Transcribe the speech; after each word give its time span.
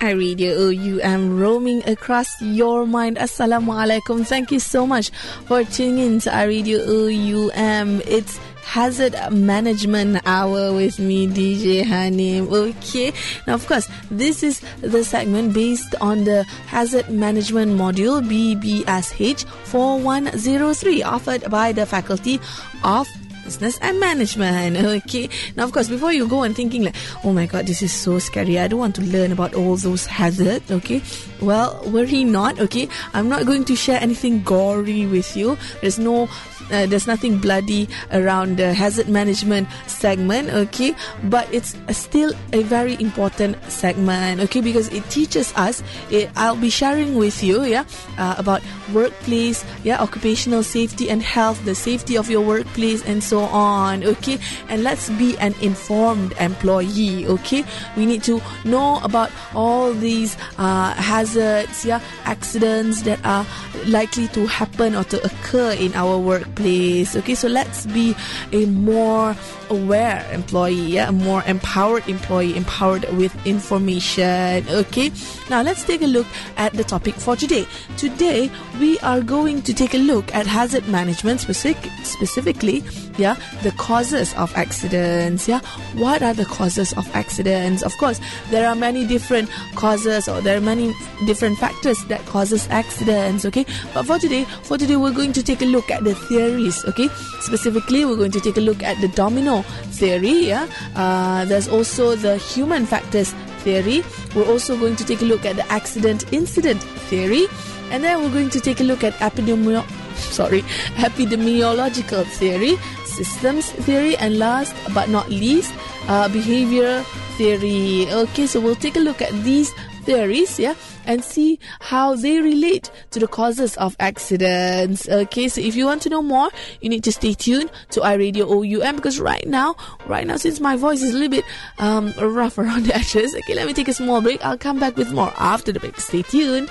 I 0.00 0.12
read 0.12 0.40
you. 0.40 1.00
Am 1.02 1.38
roaming 1.38 1.86
across 1.86 2.40
your 2.40 2.86
mind. 2.86 3.18
Assalamualaikum. 3.18 4.24
Thank 4.24 4.50
you 4.50 4.58
so 4.58 4.86
much 4.86 5.10
for 5.44 5.62
tuning 5.64 5.98
in 5.98 6.20
to 6.20 6.32
I. 6.32 6.46
Oh, 6.48 7.06
you 7.06 7.52
am. 7.52 8.00
It's 8.08 8.40
Hazard 8.64 9.14
Management 9.30 10.22
Hour 10.24 10.72
with 10.72 10.98
me, 10.98 11.26
DJ 11.26 11.84
Hanim. 11.84 12.48
Okay, 12.48 13.12
now 13.46 13.54
of 13.54 13.66
course, 13.66 13.88
this 14.10 14.42
is 14.42 14.60
the 14.80 15.04
segment 15.04 15.52
based 15.52 15.94
on 16.00 16.24
the 16.24 16.44
Hazard 16.72 17.10
Management 17.10 17.76
Module 17.76 18.24
BBSH 18.24 19.44
4103 19.68 21.02
offered 21.02 21.50
by 21.50 21.72
the 21.72 21.84
Faculty 21.84 22.40
of 22.84 23.06
business 23.50 23.78
and 23.82 23.98
management. 23.98 24.76
Okay. 25.00 25.28
Now, 25.56 25.64
of 25.64 25.72
course, 25.72 25.88
before 25.88 26.12
you 26.12 26.28
go 26.28 26.42
and 26.42 26.54
thinking 26.54 26.84
like, 26.84 26.94
oh 27.24 27.32
my 27.32 27.46
god, 27.46 27.66
this 27.66 27.82
is 27.82 27.92
so 27.92 28.18
scary. 28.18 28.58
I 28.58 28.68
don't 28.68 28.78
want 28.78 28.94
to 28.96 29.02
learn 29.02 29.32
about 29.32 29.54
all 29.54 29.76
those 29.76 30.06
hazards. 30.06 30.70
Okay. 30.70 31.02
Well, 31.40 31.82
worry 31.86 32.24
not. 32.24 32.60
Okay. 32.60 32.88
I'm 33.14 33.28
not 33.28 33.46
going 33.46 33.64
to 33.64 33.76
share 33.76 34.00
anything 34.00 34.42
gory 34.42 35.06
with 35.06 35.36
you. 35.36 35.56
There's 35.80 35.98
no 35.98 36.26
uh, 36.70 36.86
there's 36.86 37.06
nothing 37.06 37.38
bloody 37.38 37.88
around 38.12 38.56
the 38.56 38.72
hazard 38.74 39.08
management 39.08 39.68
segment 39.86 40.50
okay? 40.50 40.94
But 41.24 41.52
it's 41.52 41.74
still 41.90 42.32
a 42.52 42.62
very 42.62 42.94
important 43.00 43.58
segment 43.70 44.40
okay? 44.40 44.60
Because 44.60 44.88
it 44.88 45.04
teaches 45.10 45.52
us 45.56 45.82
it, 46.10 46.30
i'll 46.36 46.56
be 46.56 46.70
sharing 46.70 47.16
with 47.16 47.42
you 47.42 47.64
yeah 47.64 47.84
uh, 48.18 48.34
about 48.38 48.62
workplace 48.92 49.64
yeah 49.84 50.00
occupational 50.00 50.62
safety 50.62 51.10
and 51.10 51.22
health 51.22 51.62
the 51.64 51.74
safety 51.74 52.16
of 52.16 52.30
your 52.30 52.40
workplace 52.40 53.04
and 53.04 53.22
so 53.22 53.40
on 53.50 54.04
okay? 54.04 54.38
And 54.68 54.82
let's 54.82 55.10
be 55.10 55.36
an 55.38 55.54
informed 55.60 56.32
employee 56.38 57.26
okay? 57.26 57.64
We 57.96 58.06
need 58.06 58.22
to 58.24 58.40
know 58.64 59.00
about 59.02 59.30
all 59.54 59.92
these 59.92 60.36
uh, 60.58 60.94
hazards 60.94 61.84
yeah 61.84 62.00
accidents 62.24 63.02
that 63.02 63.18
are 63.24 63.46
likely 63.86 64.28
to 64.28 64.46
happen 64.46 64.94
or 64.94 65.04
to 65.04 65.22
occur 65.24 65.72
in 65.72 65.94
our 65.94 66.18
workplace 66.18 66.59
place. 66.60 67.16
Okay, 67.16 67.34
so 67.34 67.48
let's 67.48 67.86
be 67.86 68.14
a 68.52 68.66
more 68.66 69.34
aware 69.70 70.26
employee, 70.32 70.74
yeah, 70.74 71.08
a 71.08 71.12
more 71.12 71.42
empowered 71.46 72.06
employee, 72.08 72.56
empowered 72.56 73.04
with 73.16 73.34
information. 73.46 74.66
Okay, 74.68 75.10
now 75.48 75.62
let's 75.62 75.84
take 75.84 76.02
a 76.02 76.06
look 76.06 76.26
at 76.56 76.72
the 76.74 76.84
topic 76.84 77.14
for 77.14 77.36
today. 77.36 77.66
Today, 77.96 78.50
we 78.78 78.98
are 79.00 79.20
going 79.20 79.62
to 79.62 79.72
take 79.72 79.94
a 79.94 79.98
look 79.98 80.34
at 80.34 80.46
hazard 80.46 80.86
management 80.88 81.40
specific, 81.40 81.90
specifically, 82.02 82.82
yeah, 83.16 83.36
the 83.62 83.72
causes 83.72 84.34
of 84.34 84.54
accidents. 84.56 85.48
Yeah, 85.48 85.60
what 85.94 86.22
are 86.22 86.34
the 86.34 86.44
causes 86.44 86.92
of 86.94 87.08
accidents? 87.14 87.82
Of 87.82 87.96
course, 87.98 88.20
there 88.50 88.68
are 88.68 88.74
many 88.74 89.06
different 89.06 89.48
causes 89.74 90.28
or 90.28 90.40
there 90.40 90.58
are 90.58 90.60
many 90.60 90.92
different 91.26 91.58
factors 91.58 92.04
that 92.06 92.20
causes 92.26 92.68
accidents. 92.70 93.44
Okay, 93.44 93.64
but 93.94 94.04
for 94.04 94.18
today, 94.18 94.44
for 94.62 94.76
today, 94.76 94.96
we're 94.96 95.12
going 95.12 95.32
to 95.32 95.42
take 95.42 95.62
a 95.62 95.66
look 95.66 95.90
at 95.90 96.04
the 96.04 96.14
theories. 96.50 96.84
Okay, 96.86 97.08
specifically, 97.38 98.04
we're 98.04 98.16
going 98.18 98.34
to 98.34 98.40
take 98.40 98.56
a 98.56 98.60
look 98.60 98.82
at 98.82 98.98
the 99.00 99.08
domino 99.14 99.62
theory. 99.94 100.50
Yeah, 100.50 100.66
uh, 100.96 101.44
there's 101.46 101.68
also 101.68 102.16
the 102.16 102.36
human 102.36 102.86
factors 102.86 103.32
theory. 103.62 104.02
We're 104.34 104.48
also 104.50 104.76
going 104.76 104.96
to 104.96 105.04
take 105.04 105.22
a 105.22 105.28
look 105.30 105.46
at 105.46 105.54
the 105.54 105.66
accident 105.70 106.32
incident 106.32 106.82
theory, 107.06 107.46
and 107.90 108.02
then 108.02 108.18
we're 108.22 108.34
going 108.34 108.50
to 108.50 108.60
take 108.60 108.80
a 108.80 108.84
look 108.84 109.04
at 109.04 109.14
epidemiolo- 109.22 109.86
sorry 110.34 110.62
epidemiological 110.98 112.26
theory, 112.34 112.76
systems 113.06 113.70
theory, 113.86 114.16
and 114.18 114.38
last 114.38 114.74
but 114.94 115.08
not 115.08 115.30
least, 115.30 115.72
uh, 116.08 116.26
behavior 116.28 117.02
theory. 117.38 118.10
Okay, 118.10 118.46
so 118.46 118.58
we'll 118.60 118.78
take 118.78 118.96
a 118.96 119.04
look 119.04 119.22
at 119.22 119.30
these 119.46 119.70
theories, 120.04 120.58
yeah, 120.58 120.74
and 121.06 121.22
see 121.24 121.58
how 121.80 122.14
they 122.14 122.40
relate 122.40 122.90
to 123.10 123.18
the 123.18 123.28
causes 123.28 123.76
of 123.76 123.96
accidents. 124.00 125.08
Okay, 125.08 125.48
so 125.48 125.60
if 125.60 125.76
you 125.76 125.86
want 125.86 126.02
to 126.02 126.08
know 126.08 126.22
more, 126.22 126.50
you 126.80 126.88
need 126.88 127.04
to 127.04 127.12
stay 127.12 127.34
tuned 127.34 127.70
to 127.90 128.00
iRadio 128.00 128.48
OUM 128.48 128.96
because 128.96 129.20
right 129.20 129.46
now, 129.46 129.76
right 130.06 130.26
now, 130.26 130.36
since 130.36 130.60
my 130.60 130.76
voice 130.76 131.02
is 131.02 131.10
a 131.10 131.14
little 131.14 131.28
bit 131.30 131.44
um, 131.78 132.12
rough 132.18 132.58
around 132.58 132.86
the 132.86 132.94
edges, 133.00 133.34
okay, 133.34 133.54
let 133.54 133.66
me 133.66 133.72
take 133.72 133.88
a 133.88 133.94
small 133.94 134.20
break. 134.20 134.44
I'll 134.44 134.58
come 134.58 134.78
back 134.78 134.96
with 134.96 135.12
more 135.12 135.32
after 135.36 135.72
the 135.72 135.80
break. 135.80 136.00
Stay 136.00 136.22
tuned. 136.22 136.70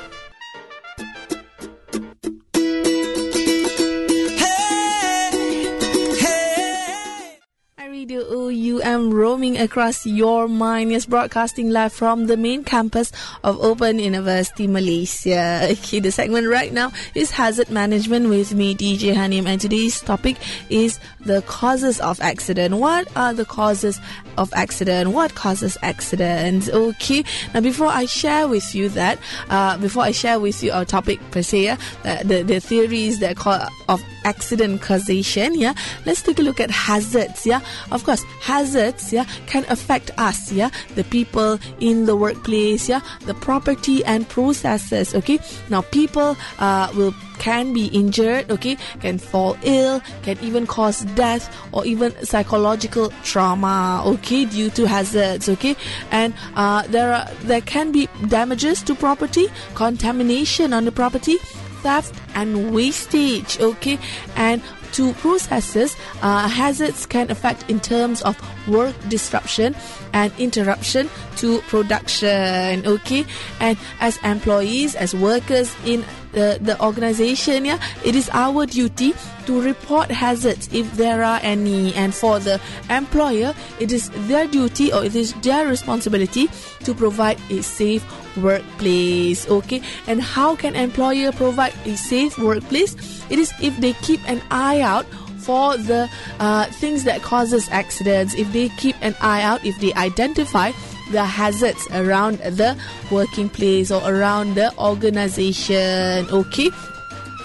OUM 8.89 9.13
roaming 9.13 9.57
across 9.57 10.05
your 10.05 10.47
mind. 10.47 10.91
Yes, 10.91 11.05
broadcasting 11.05 11.69
live 11.69 11.94
from 11.94 12.25
the 12.25 12.35
main 12.35 12.63
campus 12.63 13.11
of 13.44 13.59
Open 13.61 14.00
University 14.00 14.67
Malaysia. 14.67 15.67
Okay, 15.79 16.00
the 16.00 16.11
segment 16.11 16.47
right 16.47 16.73
now 16.73 16.91
is 17.13 17.31
hazard 17.31 17.69
management 17.69 18.29
with 18.29 18.53
me, 18.53 18.73
DJ 18.75 19.13
Hanim, 19.13 19.45
and 19.45 19.61
today's 19.61 20.01
topic 20.01 20.38
is 20.69 21.00
the 21.22 21.41
causes 21.44 22.00
of 22.00 22.19
accident. 22.22 22.75
What 22.75 23.07
are 23.16 23.33
the 23.33 23.45
causes 23.45 24.00
of 24.38 24.51
accident? 24.53 25.11
What 25.11 25.35
causes 25.35 25.77
accidents? 25.81 26.69
Okay, 26.69 27.23
now 27.53 27.61
before 27.61 27.88
I 27.88 28.06
share 28.06 28.47
with 28.47 28.73
you 28.73 28.89
that, 28.89 29.19
uh, 29.50 29.77
before 29.77 30.03
I 30.03 30.11
share 30.11 30.39
with 30.39 30.63
you 30.63 30.71
our 30.71 30.85
topic 30.85 31.19
per 31.31 31.41
se, 31.41 31.69
uh, 31.69 31.77
the 32.23 32.44
the 32.44 32.59
theories 32.59 33.19
that 33.19 33.38
call 33.38 33.61
of 33.88 34.01
accident 34.25 34.81
causation, 34.81 35.53
yeah, 35.53 35.73
let's 36.06 36.21
take 36.21 36.39
a 36.39 36.44
look 36.44 36.59
at 36.59 36.71
hazards, 36.71 37.45
yeah 37.45 37.61
of 37.91 38.03
course, 38.03 38.23
hazards, 38.41 38.78
yeah, 39.12 39.25
can 39.47 39.66
affect 39.69 40.12
us, 40.17 40.51
yeah, 40.51 40.69
the 40.95 41.03
people 41.03 41.59
in 41.79 42.06
the 42.06 42.16
workplace, 42.16 42.88
yeah, 42.88 43.01
the 43.25 43.34
property 43.34 44.03
and 44.06 44.28
processes. 44.29 45.13
Okay, 45.13 45.40
now 45.69 45.81
people 45.81 46.38
uh, 46.59 46.91
will 46.95 47.13
can 47.39 47.73
be 47.73 47.88
injured, 47.88 48.51
okay, 48.51 48.78
can 49.00 49.18
fall 49.18 49.57
ill, 49.63 50.01
can 50.23 50.38
even 50.41 50.68
cause 50.68 51.06
death 51.16 51.47
or 51.72 51.85
even 51.85 52.12
psychological 52.25 53.12
trauma, 53.23 54.03
okay, 54.06 54.45
due 54.45 54.69
to 54.69 54.88
hazards, 54.88 55.47
okay, 55.47 55.75
and 56.12 56.34
uh, 56.56 56.84
there 56.88 57.13
are 57.13 57.28
there 57.44 57.62
can 57.62 57.91
be 57.91 58.07
damages 58.28 58.84
to 58.84 58.95
property, 58.95 59.47
contamination 59.75 60.73
on 60.73 60.85
the 60.85 60.91
property, 60.91 61.38
theft 61.81 62.13
and 62.35 62.73
wastage, 62.73 63.59
okay, 63.59 63.97
and 64.35 64.62
to 64.94 65.13
processes, 65.13 65.95
uh, 66.22 66.47
hazards 66.47 67.06
can 67.06 67.29
affect 67.29 67.69
in 67.69 67.79
terms 67.79 68.22
of 68.23 68.35
work 68.67 68.95
disruption 69.07 69.75
and 70.13 70.34
interruption 70.39 71.09
to 71.38 71.59
production. 71.69 72.85
Okay, 72.85 73.25
and 73.59 73.78
as 74.00 74.18
employees, 74.23 74.95
as 74.95 75.13
workers 75.13 75.75
in 75.85 76.03
the, 76.31 76.57
the 76.62 76.79
organization, 76.84 77.66
yeah, 77.66 77.79
it 78.03 78.16
is 78.16 78.29
our 78.34 78.66
duty 78.66 79.13
to 79.45 79.62
report 79.62 80.12
hazards 80.12 80.69
if 80.73 80.91
there 80.97 81.23
are 81.23 81.39
any. 81.44 81.94
And 81.94 82.13
for 82.13 82.39
the 82.39 82.59
employer, 82.89 83.53
it 83.79 83.91
is 83.91 84.09
their 84.28 84.47
duty 84.47 84.91
or 84.91 85.03
it 85.03 85.16
is 85.16 85.34
their 85.41 85.68
responsibility 85.68 86.50
to 86.84 86.94
provide 86.94 87.39
a 87.50 87.62
safe 87.62 88.03
workplace. 88.41 89.47
Okay, 89.50 89.81
and 90.07 90.22
how 90.22 90.55
can 90.55 90.75
employer 90.75 91.31
provide 91.31 91.73
a 91.85 91.95
safe 91.95 92.38
workplace? 92.38 92.95
It 93.29 93.39
is 93.39 93.51
if 93.61 93.77
they 93.77 93.94
keep 93.94 94.19
an 94.29 94.41
eye 94.51 94.81
out 94.81 95.05
for 95.39 95.77
the 95.77 96.09
uh, 96.39 96.66
things 96.66 97.05
that 97.05 97.22
causes 97.22 97.69
accidents 97.69 98.35
if 98.35 98.51
they 98.51 98.69
keep 98.69 98.95
an 99.01 99.16
eye 99.22 99.41
out 99.41 99.63
if 99.66 99.79
they 99.79 99.94
identify 99.94 100.72
the 101.11 101.23
hazards 101.23 101.88
around 101.91 102.38
the 102.39 102.77
working 103.09 103.50
place 103.50 103.89
or 103.89 104.01
around 104.03 104.53
the 104.56 104.69
organization 104.77 106.27
okay 106.29 106.69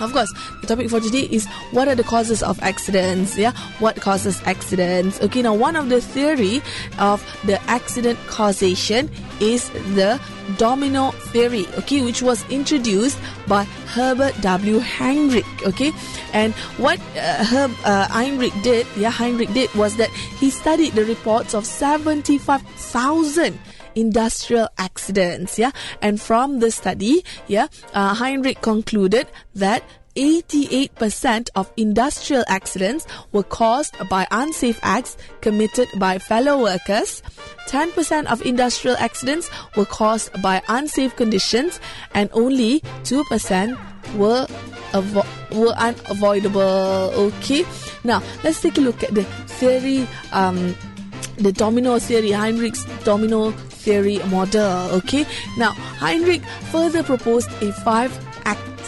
of 0.01 0.13
course, 0.13 0.33
the 0.61 0.67
topic 0.67 0.91
for 0.91 1.01
today 1.01 1.29
is 1.31 1.47
what 1.71 1.89
are 1.89 1.95
the 1.95 2.05
causes 2.05 2.43
of 2.43 2.61
accidents? 2.63 3.37
Yeah, 3.37 3.53
what 3.79 4.01
causes 4.01 4.41
accidents? 4.45 5.21
Okay, 5.21 5.43
now 5.43 5.55
one 5.55 5.77
of 5.77 5.89
the 5.89 6.01
theory 6.01 6.63
of 6.99 7.23
the 7.45 7.61
accident 7.71 8.19
causation 8.27 9.11
is 9.41 9.71
the 9.95 10.21
domino 10.57 11.11
theory. 11.33 11.67
Okay, 11.79 12.03
which 12.05 12.23
was 12.23 12.45
introduced 12.51 13.19
by 13.47 13.65
Herbert 13.87 14.35
W. 14.41 14.79
Heinrich. 14.79 15.47
Okay, 15.67 15.93
and 16.33 16.55
what 16.77 16.99
uh, 17.17 17.45
Herb 17.45 17.71
uh, 17.85 18.09
Heinrich 18.09 18.53
did, 18.63 18.87
yeah, 18.97 19.11
Heinrich 19.11 19.53
did 19.53 19.73
was 19.75 19.97
that 19.97 20.11
he 20.11 20.51
studied 20.51 20.93
the 20.93 21.05
reports 21.05 21.55
of 21.55 21.65
seventy-five 21.65 22.63
thousand 22.63 23.59
industrial 23.95 24.69
accidents. 24.79 25.59
Yeah, 25.59 25.71
and 26.03 26.21
from 26.21 26.61
the 26.61 26.71
study, 26.71 27.25
yeah, 27.47 27.69
uh, 27.93 28.15
Heinrich 28.15 28.61
concluded 28.61 29.27
that 29.55 29.83
88% 30.17 31.51
of 31.57 31.73
industrial 31.77 32.45
accidents 32.47 33.07
were 33.33 33.43
caused 33.43 33.97
by 34.09 34.27
unsafe 34.31 34.79
acts 34.83 35.17
committed 35.41 35.89
by 35.99 36.19
fellow 36.19 36.63
workers. 36.63 37.23
10% 37.69 38.27
of 38.27 38.45
industrial 38.47 38.97
accidents 38.99 39.51
were 39.77 39.85
caused 39.85 40.31
by 40.43 40.63
unsafe 40.69 41.17
conditions, 41.17 41.81
and 42.15 42.31
only 42.33 42.81
2% 43.03 43.77
were 44.17 44.47
avo- 44.93 45.27
were 45.51 45.75
unavoidable. 45.75 46.61
Okay, 46.61 47.65
now 48.05 48.23
let's 48.45 48.61
take 48.61 48.79
a 48.79 48.81
look 48.81 49.03
at 49.03 49.15
the 49.15 49.25
theory. 49.59 50.07
Um, 50.33 50.77
the 51.37 51.53
domino 51.53 51.99
theory, 51.99 52.31
Heinrich's 52.31 52.85
domino 53.03 53.51
theory 53.85 54.19
model. 54.31 54.91
Okay, 54.99 55.27
now 55.57 55.73
Heinrich 56.01 56.43
further 56.73 57.03
proposed 57.03 57.51
a 57.63 57.73
five 57.85 58.13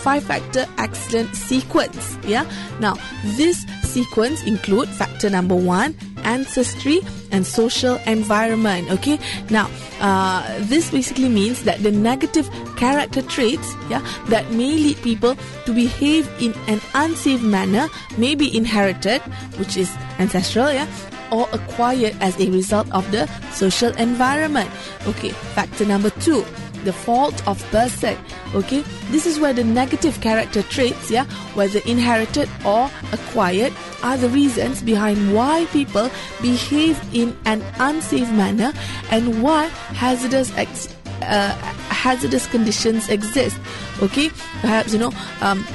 five 0.07 0.23
factor 0.23 0.65
accident 0.79 1.35
sequence. 1.35 2.17
Yeah, 2.25 2.47
now 2.81 2.95
this 3.37 3.67
sequence 3.83 4.45
include 4.45 4.89
factor 4.89 5.31
number 5.31 5.55
one 5.57 5.97
ancestry 6.23 7.01
and 7.31 7.47
social 7.47 7.97
environment 8.05 8.91
okay 8.91 9.19
now 9.49 9.71
uh, 10.01 10.43
this 10.67 10.91
basically 10.91 11.29
means 11.29 11.63
that 11.63 11.81
the 11.83 11.91
negative 11.91 12.51
character 12.77 13.23
traits 13.23 13.75
yeah 13.89 14.03
that 14.27 14.45
may 14.51 14.75
lead 14.75 14.99
people 15.03 15.37
to 15.65 15.73
behave 15.73 16.29
in 16.43 16.53
an 16.67 16.81
unsafe 16.95 17.43
manner 17.43 17.89
may 18.19 18.35
be 18.35 18.51
inherited 18.57 19.23
which 19.57 19.77
is 19.77 19.89
ancestral 20.19 20.73
yeah 20.73 20.87
or 21.33 21.49
acquired 21.53 22.15
as 22.21 22.39
a 22.41 22.51
result 22.51 22.91
of 22.93 23.11
the 23.13 23.27
social 23.53 23.93
environment. 23.97 24.71
Okay 25.07 25.31
factor 25.55 25.85
number 25.85 26.11
two 26.11 26.45
the 26.85 26.93
fault 26.93 27.35
of 27.49 27.61
person. 27.71 28.17
Okay 28.55 28.83
this 29.11 29.27
is 29.27 29.41
where 29.41 29.53
the 29.53 29.65
negative 29.65 30.21
character 30.21 30.63
traits 30.63 31.11
yeah 31.11 31.25
whether 31.55 31.81
inherited 31.87 32.49
or 32.65 32.91
acquired 33.13 33.73
are 34.03 34.17
the 34.17 34.29
reasons 34.29 34.83
behind 34.83 35.35
why 35.35 35.67
people 35.73 36.09
behave 36.43 37.01
in 37.13 37.37
an 37.45 37.63
unsafe 37.81 38.31
manner 38.33 38.73
and 39.11 39.43
why 39.43 39.67
hazardous 39.99 40.57
ex- 40.57 40.89
uh, 41.23 41.51
hazardous 41.89 42.47
conditions 42.49 43.09
exist. 43.09 43.59
Okay 44.01 44.31
perhaps 44.61 44.93
you 44.93 44.99
know 44.99 45.13
um, 45.41 45.67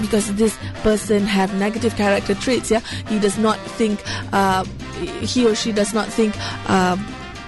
because 0.00 0.34
this 0.34 0.56
person 0.82 1.24
have 1.24 1.54
negative 1.54 1.94
character 1.96 2.34
traits 2.34 2.70
yeah 2.70 2.80
he 3.08 3.18
does 3.18 3.38
not 3.38 3.58
think 3.78 4.00
uh, 4.32 4.64
he 5.20 5.46
or 5.46 5.54
she 5.54 5.72
does 5.72 5.94
not 5.94 6.08
think 6.08 6.34
uh, 6.68 6.96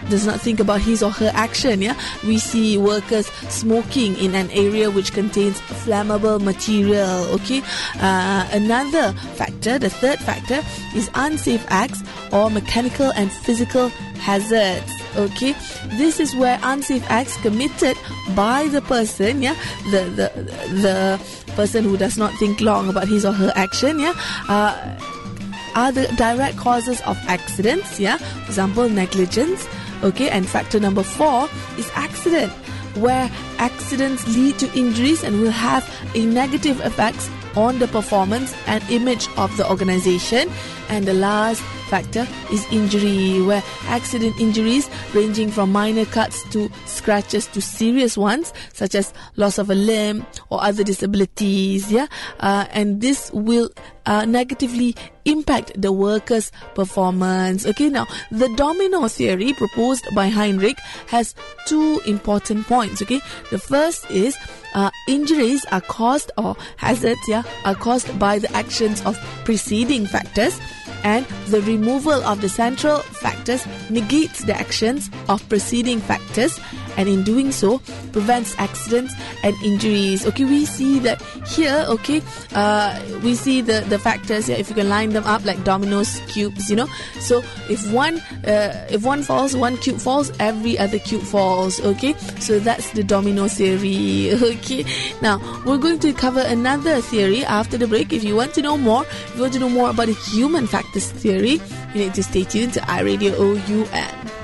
does 0.09 0.27
not 0.27 0.41
think 0.41 0.61
about 0.61 0.81
his 0.81 1.03
or 1.03 1.11
her 1.11 1.31
action. 1.35 1.83
Yeah, 1.83 1.99
we 2.25 2.39
see 2.39 2.79
workers 2.79 3.27
smoking 3.49 4.17
in 4.17 4.35
an 4.35 4.51
area 4.51 4.91
which 4.91 5.13
contains 5.13 5.61
flammable 5.61 6.41
material. 6.41 7.25
Okay, 7.35 7.63
uh, 8.01 8.49
another 8.53 9.13
factor, 9.35 9.79
the 9.79 9.91
third 9.91 10.19
factor, 10.19 10.63
is 10.95 11.11
unsafe 11.15 11.65
acts 11.69 12.03
or 12.33 12.51
mechanical 12.51 13.13
and 13.13 13.31
physical 13.33 13.89
hazards. 14.19 14.93
Okay, 15.17 15.55
this 15.97 16.21
is 16.21 16.37
where 16.37 16.59
unsafe 16.63 17.05
acts 17.11 17.37
committed 17.41 17.97
by 18.35 18.69
the 18.69 18.83
person. 18.83 19.43
Yeah, 19.43 19.57
the 19.91 20.05
the 20.13 20.29
the 20.83 21.21
person 21.55 21.85
who 21.85 21.97
does 21.97 22.19
not 22.19 22.33
think 22.35 22.61
long 22.61 22.89
about 22.89 23.09
his 23.09 23.25
or 23.25 23.33
her 23.33 23.53
action. 23.55 23.99
Yeah. 23.99 24.15
Uh, 24.49 24.99
are 25.75 25.93
the 25.93 26.09
direct 26.17 26.57
causes 26.57 27.03
of 27.03 27.19
accidents, 27.29 28.01
yeah, 28.01 28.17
for 28.17 28.47
example, 28.47 28.89
negligence, 28.89 29.69
Okay, 30.03 30.29
and 30.29 30.47
factor 30.47 30.79
number 30.79 31.03
four 31.03 31.49
is 31.79 31.91
accident, 31.95 32.53
where 32.97 33.31
accidents 33.59 34.27
lead 34.37 34.59
to 34.59 34.71
injuries 34.79 35.25
and 35.25 35.41
will 35.41 35.51
have 35.51 35.89
a 36.15 36.27
negative 36.27 36.81
effects 36.81 37.31
on 37.57 37.79
the 37.79 37.89
performance 37.89 38.55
and 38.67 38.85
image 38.91 39.29
of 39.39 39.57
the 39.57 39.69
organization. 39.69 40.51
And 40.89 41.05
the 41.05 41.15
last 41.15 41.63
factor 41.89 42.27
is 42.53 42.65
injury, 42.73 43.43
where 43.43 43.63
accident 43.87 44.39
injuries 44.39 44.89
ranging 45.15 45.51
from 45.51 45.73
minor 45.73 46.05
cuts 46.05 46.43
to 46.51 46.71
scratches 46.87 47.47
to 47.49 47.61
serious 47.61 48.17
ones, 48.17 48.53
such 48.73 48.95
as 48.95 49.13
loss 49.37 49.59
of 49.59 49.71
a 49.71 49.75
limb 49.75 50.27
or 50.51 50.63
other 50.63 50.85
disabilities. 50.85 51.91
Yeah, 51.91 52.07
uh, 52.41 52.67
and 52.71 53.01
this 53.01 53.31
will 53.33 53.71
uh, 54.07 54.25
negatively 54.25 54.95
impact 55.25 55.73
the 55.81 55.93
worker's 55.93 56.53
performance. 56.75 57.67
Okay, 57.67 57.89
now 57.89 58.07
the 58.31 58.49
domino 58.57 59.09
theory 59.09 59.53
proposed 59.55 60.05
by 60.15 60.29
Heinrich 60.29 60.79
has 61.09 61.35
two 61.67 62.01
important 62.07 62.67
points. 62.67 63.03
Okay, 63.03 63.21
the 63.51 63.59
first 63.59 64.09
is 64.11 64.37
uh, 64.75 64.91
injuries 65.09 65.65
are 65.73 65.81
caused 65.81 66.31
or 66.37 66.57
hazards, 66.77 67.21
yeah, 67.29 67.43
are 67.65 67.75
caused 67.75 68.19
by 68.19 68.39
the 68.39 68.51
actions 68.55 69.05
of 69.05 69.17
preceding 69.45 70.07
factors 70.07 70.59
and 71.05 71.27
the 71.49 71.63
removal 71.63 72.23
of 72.25 72.41
the 72.41 72.49
central 72.49 72.99
factors 72.99 73.67
negates 73.91 74.45
the 74.45 74.55
actions 74.55 75.11
of 75.29 75.47
preceding 75.49 76.01
factors 76.01 76.59
and 76.97 77.09
in 77.09 77.23
doing 77.23 77.53
so 77.53 77.79
prevents 78.13 78.55
accidents 78.59 79.15
and 79.43 79.55
injuries. 79.63 80.27
Okay 80.27 80.45
we 80.45 80.65
see 80.65 80.99
that 81.01 81.21
here 81.47 81.85
okay 81.89 82.23
uh, 82.55 82.99
we 83.23 83.35
see 83.35 83.61
the 83.61 83.81
the 83.89 83.99
factors 83.99 84.47
here. 84.47 84.57
If 84.57 84.69
you 84.69 84.75
can 84.75 84.89
line 84.89 85.11
them 85.11 85.25
up 85.25 85.45
like 85.45 85.63
dominoes 85.65 86.21
cubes 86.29 86.71
you 86.71 86.77
know. 86.77 86.89
So 87.21 87.43
if 87.69 87.91
one 87.93 88.19
uh, 88.47 88.87
if 88.91 89.05
one 89.05 89.23
falls 89.23 89.57
one 89.57 89.77
cube 89.79 89.99
falls 89.99 90.33
every 90.39 90.79
other 90.79 90.99
cube 90.99 91.23
falls 91.23 91.81
okay? 91.81 92.15
So 92.41 92.59
that's 92.59 92.91
the 92.93 93.03
domino 93.03 93.49
theory 93.49 94.33
okay? 94.57 94.85
Now 95.23 95.39
we're 95.65 95.79
going 95.79 95.99
to 96.01 96.13
cover 96.13 96.41
another 96.41 97.01
theory 97.01 97.45
after 97.45 97.77
the 97.79 97.87
break. 97.87 98.13
If 98.13 98.25
you 98.25 98.37
want 98.37 98.55
to 98.55 98.63
know 98.63 98.77
more 98.77 99.05
if 99.05 99.37
you 99.37 99.43
want 99.43 99.53
to 99.55 99.61
know 99.61 99.69
more 99.69 99.91
about 99.91 100.07
the 100.07 100.15
human 100.15 100.67
factors 100.67 101.11
theory 101.11 101.61
you 101.95 102.05
need 102.05 102.15
to 102.15 102.23
stay 102.23 102.45
tuned 102.45 102.75
to 102.75 102.81
iRadio 102.81 103.33
OUM 103.39 104.36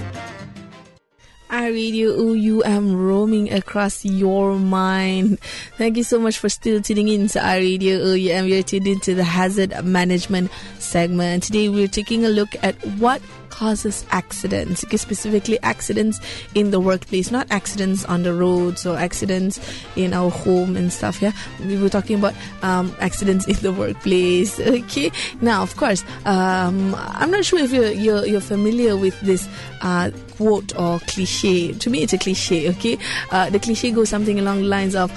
iRadio 1.53 2.17
OUM 2.17 2.97
roaming 2.97 3.53
across 3.53 4.07
your 4.07 4.57
mind. 4.57 5.39
Thank 5.77 5.99
you 5.99 6.03
so 6.03 6.19
much 6.19 6.39
for 6.39 6.49
still 6.49 6.81
tuning 6.81 7.09
in 7.09 7.29
to 7.29 7.41
iRadio 7.41 8.01
OUM. 8.01 8.49
You're 8.49 8.63
tuned 8.63 8.87
into 8.87 9.15
the 9.15 9.23
hazard 9.23 9.85
management 9.85 10.51
segment. 10.79 11.43
Today 11.43 11.69
we're 11.69 11.89
taking 11.89 12.25
a 12.25 12.31
look 12.31 12.49
at 12.63 12.75
what 12.97 13.21
causes 13.53 14.05
accidents, 14.11 14.81
specifically 15.01 15.61
accidents 15.63 16.19
in 16.55 16.71
the 16.71 16.81
workplace, 16.81 17.31
not 17.31 17.47
accidents 17.51 18.05
on 18.07 18.23
the 18.23 18.33
roads 18.33 18.87
or 18.87 18.97
accidents 18.97 19.61
in 19.95 20.15
our 20.15 20.31
home 20.31 20.75
and 20.75 20.91
stuff. 20.91 21.21
Yeah, 21.21 21.33
we 21.61 21.77
were 21.77 21.91
talking 21.91 22.19
about 22.19 22.35
um, 22.63 22.97
accidents 22.99 23.47
in 23.47 23.57
the 23.57 23.73
workplace. 23.73 24.59
Okay, 24.73 25.13
now 25.41 25.63
of 25.63 25.77
course, 25.77 26.03
um, 26.25 26.95
I'm 26.97 27.31
not 27.31 27.45
sure 27.45 27.59
if 27.59 27.73
you're 27.73 27.93
you're, 27.93 28.25
you're 28.25 28.41
familiar 28.41 28.97
with 28.97 29.21
this 29.21 29.47
uh, 29.83 30.11
quote 30.37 30.75
or 30.79 30.99
cliche. 31.01 31.73
To 31.73 31.91
me, 31.91 32.03
it's 32.03 32.13
a 32.13 32.19
cliche. 32.19 32.71
Okay, 32.71 32.99
uh, 33.31 33.51
the 33.51 33.61
cliche 33.61 33.91
goes 33.91 34.09
something 34.09 34.39
along 34.39 34.63
the 34.63 34.69
lines 34.69 34.95
of 34.95 35.13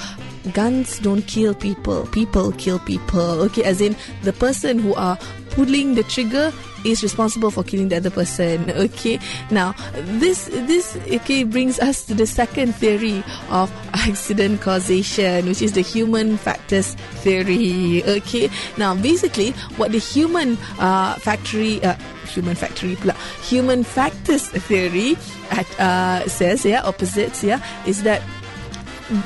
guns 0.53 0.99
don't 0.99 1.25
kill 1.25 1.55
people 1.55 2.05
people 2.07 2.51
kill 2.51 2.77
people 2.77 3.41
okay 3.41 3.63
as 3.63 3.81
in 3.81 3.95
the 4.21 4.33
person 4.33 4.77
who 4.77 4.93
are 4.93 5.17
pulling 5.49 5.95
the 5.95 6.03
trigger 6.03 6.53
is 6.85 7.03
responsible 7.03 7.51
for 7.51 7.63
killing 7.63 7.89
the 7.89 7.97
other 7.97 8.09
person. 8.09 8.71
Okay. 8.71 9.19
Now 9.51 9.73
this 10.19 10.45
this 10.69 10.97
okay 11.07 11.43
brings 11.43 11.79
us 11.79 12.05
to 12.05 12.13
the 12.13 12.25
second 12.25 12.75
theory 12.75 13.23
of 13.49 13.71
accident 13.93 14.61
causation, 14.61 15.47
which 15.47 15.61
is 15.61 15.73
the 15.73 15.81
human 15.81 16.37
factors 16.37 16.93
theory. 17.25 18.03
Okay. 18.03 18.49
Now 18.77 18.95
basically, 18.95 19.51
what 19.77 19.91
the 19.91 19.99
human 19.99 20.57
uh, 20.79 21.15
factory 21.15 21.83
uh, 21.83 21.95
human 22.25 22.55
factory 22.55 22.97
human 23.41 23.83
factors 23.83 24.49
theory 24.67 25.15
at, 25.51 25.67
uh, 25.79 26.27
says 26.27 26.65
yeah 26.65 26.81
opposites 26.83 27.43
yeah 27.43 27.61
is 27.85 28.03
that 28.03 28.21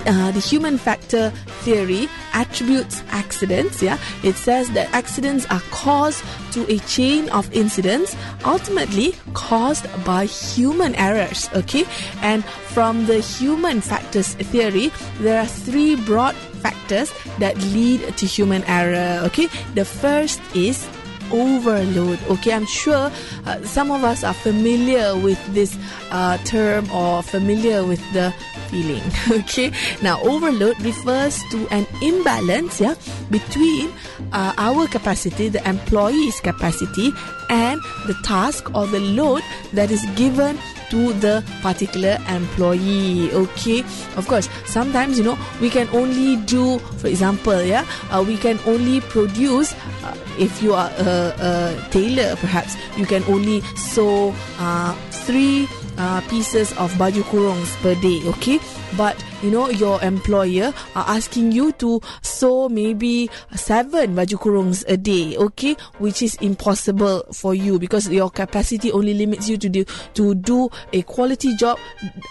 uh, 0.05 0.31
the 0.31 0.39
human 0.39 0.77
factor 0.77 1.31
theory 1.63 2.07
attributes 2.33 3.03
accidents. 3.09 3.81
Yeah, 3.81 3.97
it 4.23 4.35
says 4.35 4.69
that 4.71 4.91
accidents 4.93 5.45
are 5.49 5.61
caused 5.71 6.23
to 6.53 6.69
a 6.71 6.79
chain 6.79 7.29
of 7.29 7.51
incidents, 7.53 8.15
ultimately 8.45 9.15
caused 9.33 9.87
by 10.05 10.25
human 10.25 10.95
errors. 10.95 11.49
Okay, 11.55 11.85
and 12.21 12.43
from 12.75 13.05
the 13.05 13.19
human 13.19 13.81
factors 13.81 14.35
theory, 14.35 14.91
there 15.19 15.39
are 15.39 15.47
three 15.47 15.95
broad 15.95 16.35
factors 16.59 17.13
that 17.39 17.57
lead 17.73 18.01
to 18.17 18.25
human 18.25 18.63
error. 18.65 19.23
Okay, 19.25 19.47
the 19.75 19.85
first 19.85 20.41
is 20.55 20.87
overload. 21.31 22.19
Okay, 22.29 22.53
I'm 22.53 22.65
sure 22.65 23.11
uh, 23.45 23.61
some 23.63 23.91
of 23.91 24.03
us 24.03 24.23
are 24.23 24.33
familiar 24.33 25.17
with 25.17 25.39
this 25.53 25.77
uh, 26.11 26.37
term 26.39 26.89
or 26.91 27.23
familiar 27.23 27.85
with 27.85 28.01
the 28.13 28.33
feeling. 28.69 29.03
okay, 29.39 29.71
now 30.01 30.21
overload 30.21 30.79
refers 30.81 31.41
to 31.51 31.67
an 31.69 31.85
imbalance, 32.01 32.79
yeah, 32.81 32.95
between 33.31 33.91
uh, 34.31 34.53
our 34.57 34.87
capacity, 34.87 35.49
the 35.49 35.67
employee's 35.67 36.39
capacity, 36.39 37.11
and 37.49 37.81
the 38.07 38.15
task 38.23 38.73
or 38.75 38.85
the 38.87 38.99
load 38.99 39.43
that 39.73 39.91
is 39.91 40.05
given 40.15 40.57
to 40.89 41.13
the 41.13 41.43
particular 41.61 42.17
employee 42.29 43.31
okay 43.33 43.79
of 44.15 44.27
course 44.27 44.49
sometimes 44.65 45.17
you 45.17 45.23
know 45.23 45.37
we 45.61 45.69
can 45.69 45.87
only 45.93 46.35
do 46.45 46.79
for 46.99 47.07
example 47.07 47.61
yeah 47.63 47.85
uh, 48.11 48.23
we 48.25 48.37
can 48.37 48.59
only 48.65 49.01
produce 49.01 49.73
uh, 50.03 50.15
if 50.37 50.61
you 50.63 50.73
are 50.73 50.89
a, 50.97 51.33
a, 51.39 51.87
tailor 51.91 52.35
perhaps 52.37 52.75
you 52.97 53.05
can 53.05 53.23
only 53.25 53.61
sew 53.75 54.33
uh, 54.59 54.93
three 55.11 55.67
uh, 55.99 56.21
pieces 56.31 56.71
of 56.79 56.91
baju 56.95 57.21
kurungs 57.29 57.75
per 57.83 57.93
day, 57.99 58.23
okay? 58.25 58.57
But 58.97 59.23
you 59.43 59.51
know 59.51 59.69
your 59.69 60.01
employer 60.01 60.73
are 60.95 61.05
asking 61.07 61.51
you 61.51 61.71
to 61.73 62.01
sew 62.21 62.69
maybe 62.69 63.29
seven 63.55 64.15
baju 64.15 64.39
kurungs 64.39 64.83
a 64.87 64.97
day, 64.97 65.37
okay? 65.37 65.75
Which 65.99 66.21
is 66.21 66.35
impossible 66.35 67.23
for 67.33 67.53
you 67.53 67.79
because 67.79 68.09
your 68.09 68.29
capacity 68.29 68.91
only 68.91 69.13
limits 69.13 69.47
you 69.47 69.57
to 69.57 69.69
do 69.69 69.85
to 70.15 70.35
do 70.35 70.69
a 70.93 71.01
quality 71.03 71.55
job. 71.55 71.79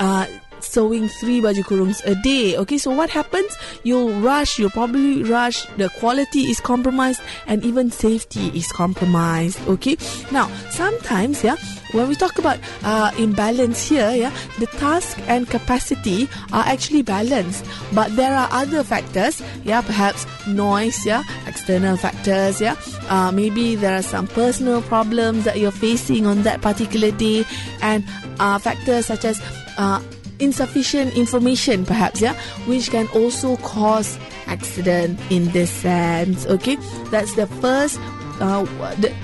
Uh, 0.01 0.27
sewing 0.61 1.09
three 1.09 1.41
baju 1.41 1.63
kurungs 1.63 2.05
a 2.05 2.15
day. 2.23 2.57
Okay, 2.57 2.79
so 2.79 2.91
what 2.91 3.11
happens? 3.11 3.57
You'll 3.85 4.11
rush, 4.21 4.59
you'll 4.59 4.71
probably 4.71 5.23
rush, 5.23 5.65
the 5.77 5.89
quality 6.01 6.51
is 6.51 6.61
compromised, 6.61 7.21
and 7.47 7.65
even 7.65 7.91
safety 7.91 8.49
is 8.49 8.71
compromised. 8.73 9.61
Okay, 9.69 9.97
now 10.33 10.51
sometimes, 10.71 11.45
yeah, 11.45 11.57
when 11.93 12.09
we 12.09 12.15
talk 12.15 12.39
about 12.39 12.59
uh, 12.83 13.11
imbalance 13.19 13.89
here, 13.89 14.11
yeah, 14.11 14.35
the 14.59 14.67
task 14.79 15.19
and 15.27 15.49
capacity 15.49 16.29
are 16.53 16.65
actually 16.65 17.03
balanced, 17.03 17.65
but 17.93 18.15
there 18.17 18.35
are 18.35 18.49
other 18.51 18.83
factors, 18.85 19.43
yeah, 19.65 19.81
perhaps 19.81 20.27
noise, 20.47 21.05
yeah, 21.07 21.23
external 21.47 21.97
factors, 21.97 22.61
yeah, 22.61 22.77
uh, 23.09 23.33
maybe 23.33 23.75
there 23.75 23.95
are 23.95 24.03
some 24.03 24.27
personal 24.27 24.83
problems 24.83 25.45
that 25.45 25.59
you're 25.59 25.71
facing 25.71 26.27
on 26.27 26.43
that 26.43 26.61
particular 26.61 27.11
day, 27.13 27.45
and 27.83 28.05
uh, 28.41 28.59
factors 28.59 29.07
such 29.07 29.25
as 29.25 29.41
uh, 29.79 30.03
insufficient 30.39 31.17
information 31.17 31.85
perhaps 31.85 32.21
yeah 32.21 32.35
which 32.67 32.91
can 32.91 33.09
also 33.09 33.57
cause 33.57 34.19
accident 34.47 35.19
in 35.31 35.51
this 35.51 35.71
sense 35.71 36.47
okay? 36.47 36.77
That's 37.11 37.35
the 37.35 37.47
first 37.61 37.99
uh, 38.41 38.65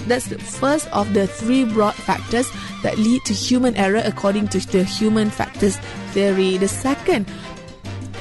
that's 0.06 0.26
the 0.26 0.38
first 0.38 0.88
of 0.92 1.12
the 1.14 1.26
three 1.26 1.64
broad 1.64 1.94
factors 1.94 2.50
that 2.82 2.98
lead 2.98 3.24
to 3.24 3.32
human 3.32 3.74
error 3.76 4.02
according 4.04 4.48
to 4.48 4.58
the 4.70 4.84
human 4.84 5.30
factors 5.30 5.76
theory 6.12 6.56
the 6.56 6.68
second 6.68 7.28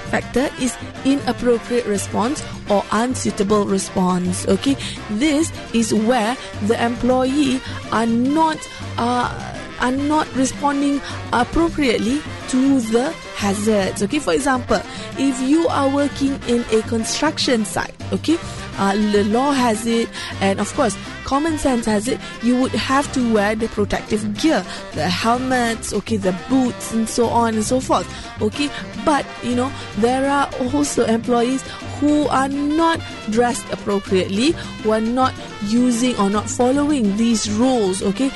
factor 0.09 0.49
is 0.61 0.77
inappropriate 1.05 1.85
response 1.85 2.43
or 2.69 2.83
unsuitable 2.91 3.65
response 3.65 4.47
okay 4.47 4.75
this 5.11 5.51
is 5.73 5.93
where 5.93 6.37
the 6.67 6.83
employee 6.83 7.59
are 7.91 8.05
not 8.05 8.57
uh, 8.97 9.59
are 9.79 9.91
not 9.91 10.33
responding 10.35 11.01
appropriately 11.33 12.21
to 12.47 12.79
the 12.79 13.11
hazards. 13.35 14.01
Okay, 14.03 14.19
for 14.19 14.33
example, 14.33 14.79
if 15.17 15.39
you 15.41 15.67
are 15.67 15.89
working 15.89 16.39
in 16.47 16.63
a 16.71 16.81
construction 16.83 17.65
site, 17.65 17.93
okay, 18.13 18.37
uh, 18.77 18.95
the 19.11 19.23
law 19.25 19.51
has 19.51 19.85
it, 19.85 20.09
and 20.41 20.59
of 20.59 20.73
course, 20.73 20.97
common 21.25 21.57
sense 21.57 21.85
has 21.85 22.07
it, 22.07 22.19
you 22.41 22.59
would 22.59 22.71
have 22.71 23.11
to 23.13 23.33
wear 23.33 23.55
the 23.55 23.67
protective 23.69 24.37
gear, 24.37 24.65
the 24.93 25.09
helmets, 25.09 25.93
okay, 25.93 26.17
the 26.17 26.35
boots, 26.49 26.93
and 26.93 27.07
so 27.07 27.27
on 27.27 27.55
and 27.55 27.63
so 27.63 27.79
forth. 27.79 28.07
Okay, 28.41 28.69
but 29.05 29.25
you 29.43 29.55
know, 29.55 29.71
there 29.97 30.29
are 30.29 30.49
also 30.73 31.05
employees 31.05 31.61
who 31.99 32.27
are 32.27 32.49
not 32.49 32.99
dressed 33.29 33.65
appropriately, 33.71 34.51
who 34.81 34.91
are 34.91 35.01
not 35.01 35.33
using 35.63 36.17
or 36.17 36.29
not 36.29 36.49
following 36.49 37.15
these 37.17 37.49
rules, 37.51 38.01
okay, 38.03 38.31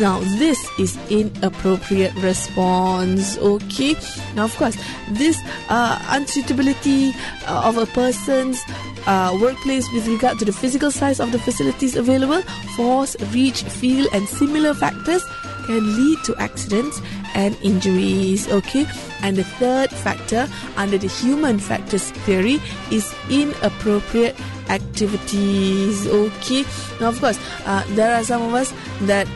now, 0.00 0.18
this 0.38 0.66
is 0.78 0.96
inappropriate 1.10 2.14
response. 2.22 3.36
Okay. 3.36 3.94
Now, 4.34 4.44
of 4.44 4.56
course, 4.56 4.74
this 5.10 5.38
uh, 5.68 5.98
unsuitability 6.08 7.12
uh, 7.46 7.68
of 7.68 7.76
a 7.76 7.84
person's 7.84 8.62
uh, 9.06 9.36
workplace 9.42 9.86
with 9.92 10.08
regard 10.08 10.38
to 10.38 10.46
the 10.46 10.54
physical 10.54 10.90
size 10.90 11.20
of 11.20 11.32
the 11.32 11.38
facilities 11.38 11.96
available, 11.96 12.40
force, 12.76 13.14
reach, 13.34 13.62
feel, 13.62 14.06
and 14.14 14.26
similar 14.26 14.72
factors 14.72 15.22
can 15.66 15.84
lead 15.96 16.18
to 16.24 16.34
accidents 16.36 17.02
and 17.34 17.54
injuries. 17.62 18.48
Okay. 18.48 18.86
And 19.20 19.36
the 19.36 19.44
third 19.44 19.90
factor 19.90 20.48
under 20.78 20.96
the 20.96 21.08
human 21.08 21.58
factors 21.58 22.10
theory 22.24 22.58
is 22.90 23.14
inappropriate 23.28 24.34
activities. 24.70 26.06
Okay. 26.06 26.64
Now, 27.00 27.10
of 27.10 27.20
course, 27.20 27.38
uh, 27.66 27.84
there 27.90 28.14
are 28.14 28.24
some 28.24 28.40
of 28.40 28.54
us 28.54 28.72
that 29.02 29.28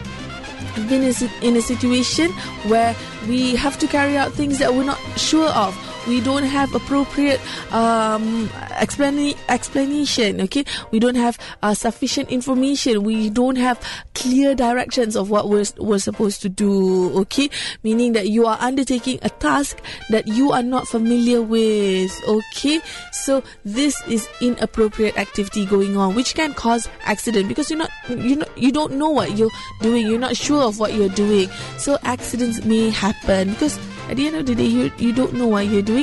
been 0.88 1.02
in 1.02 1.56
a 1.56 1.62
situation 1.62 2.30
where 2.68 2.94
we 3.28 3.56
have 3.56 3.78
to 3.78 3.86
carry 3.86 4.16
out 4.16 4.32
things 4.32 4.58
that 4.58 4.72
we're 4.74 4.84
not 4.84 4.98
sure 5.18 5.48
of 5.50 5.74
we 6.06 6.20
don't 6.20 6.44
have 6.44 6.75
appropriate 6.75 7.40
um, 7.73 8.49
explana- 8.78 9.37
explanation 9.49 10.40
okay? 10.42 10.64
We 10.90 10.99
don't 10.99 11.14
have 11.14 11.38
uh, 11.62 11.75
sufficient 11.75 12.30
information. 12.30 13.02
We 13.02 13.30
don't 13.30 13.56
have 13.56 13.80
clear 14.14 14.54
directions 14.54 15.16
of 15.16 15.30
what 15.30 15.49
we're, 15.49 15.64
we're 15.78 15.99
supposed 15.99 16.42
to 16.42 16.49
do 16.49 17.16
okay? 17.20 17.50
Meaning 17.82 18.12
that 18.12 18.28
you 18.28 18.46
are 18.46 18.58
undertaking 18.61 19.18
a 19.23 19.30
task 19.30 19.80
that 20.11 20.26
you 20.26 20.52
are 20.52 20.62
not 20.62 20.88
familiar 20.88 21.42
with 21.42 22.12
okay? 22.28 22.80
So 23.12 23.42
this 23.64 24.00
is 24.08 24.28
inappropriate 24.40 25.18
activity 25.18 25.66
going 25.66 25.96
on 25.96 26.14
which 26.14 26.34
can 26.34 26.54
cause 26.54 26.88
accident 27.04 27.49
because 27.49 27.70
you're 27.70 27.78
not 27.78 27.90
you 28.08 28.37
know 28.37 28.46
you 28.56 28.73
don't 28.73 28.94
know 28.94 29.11
what 29.11 29.37
you're 29.37 29.50
doing. 29.80 30.06
You're 30.06 30.18
not 30.18 30.37
sure 30.37 30.62
of 30.62 30.78
what 30.78 30.94
you're 30.94 31.08
doing. 31.08 31.49
So 31.78 31.99
accidents 32.02 32.64
may 32.64 32.90
happen 32.90 33.50
because 33.50 33.78
at 34.08 34.16
the 34.16 34.26
end 34.26 34.37
of 34.37 34.46
the 34.46 34.54
day, 34.54 34.66
you, 34.66 34.92
you 34.99 35.12
don't 35.12 35.32
know 35.32 35.46
what 35.46 35.66
you're 35.66 35.80
doing, 35.80 35.93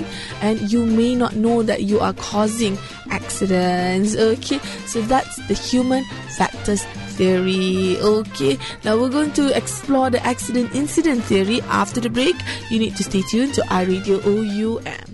and 0.42 0.72
you 0.72 0.86
may 0.86 1.16
not 1.16 1.36
know 1.36 1.64
that 1.64 1.84
you 1.84 2.00
are 2.00 2.14
causing 2.14 2.78
accidents. 3.10 4.16
Okay, 4.16 4.60
so 4.86 5.02
that's 5.02 5.36
the 5.48 5.54
human 5.54 6.04
factors 6.38 6.84
theory. 7.20 7.98
Okay, 8.00 8.58
now 8.84 8.98
we're 8.98 9.10
going 9.10 9.34
to 9.34 9.56
explore 9.56 10.10
the 10.10 10.24
accident 10.26 10.74
incident 10.74 11.24
theory 11.24 11.62
after 11.64 12.00
the 12.00 12.10
break. 12.10 12.36
You 12.70 12.80
need 12.80 12.96
to 12.98 13.04
stay 13.04 13.22
tuned 13.24 13.54
to 13.56 13.62
iRadio 13.62 14.24
OUM 14.26 15.11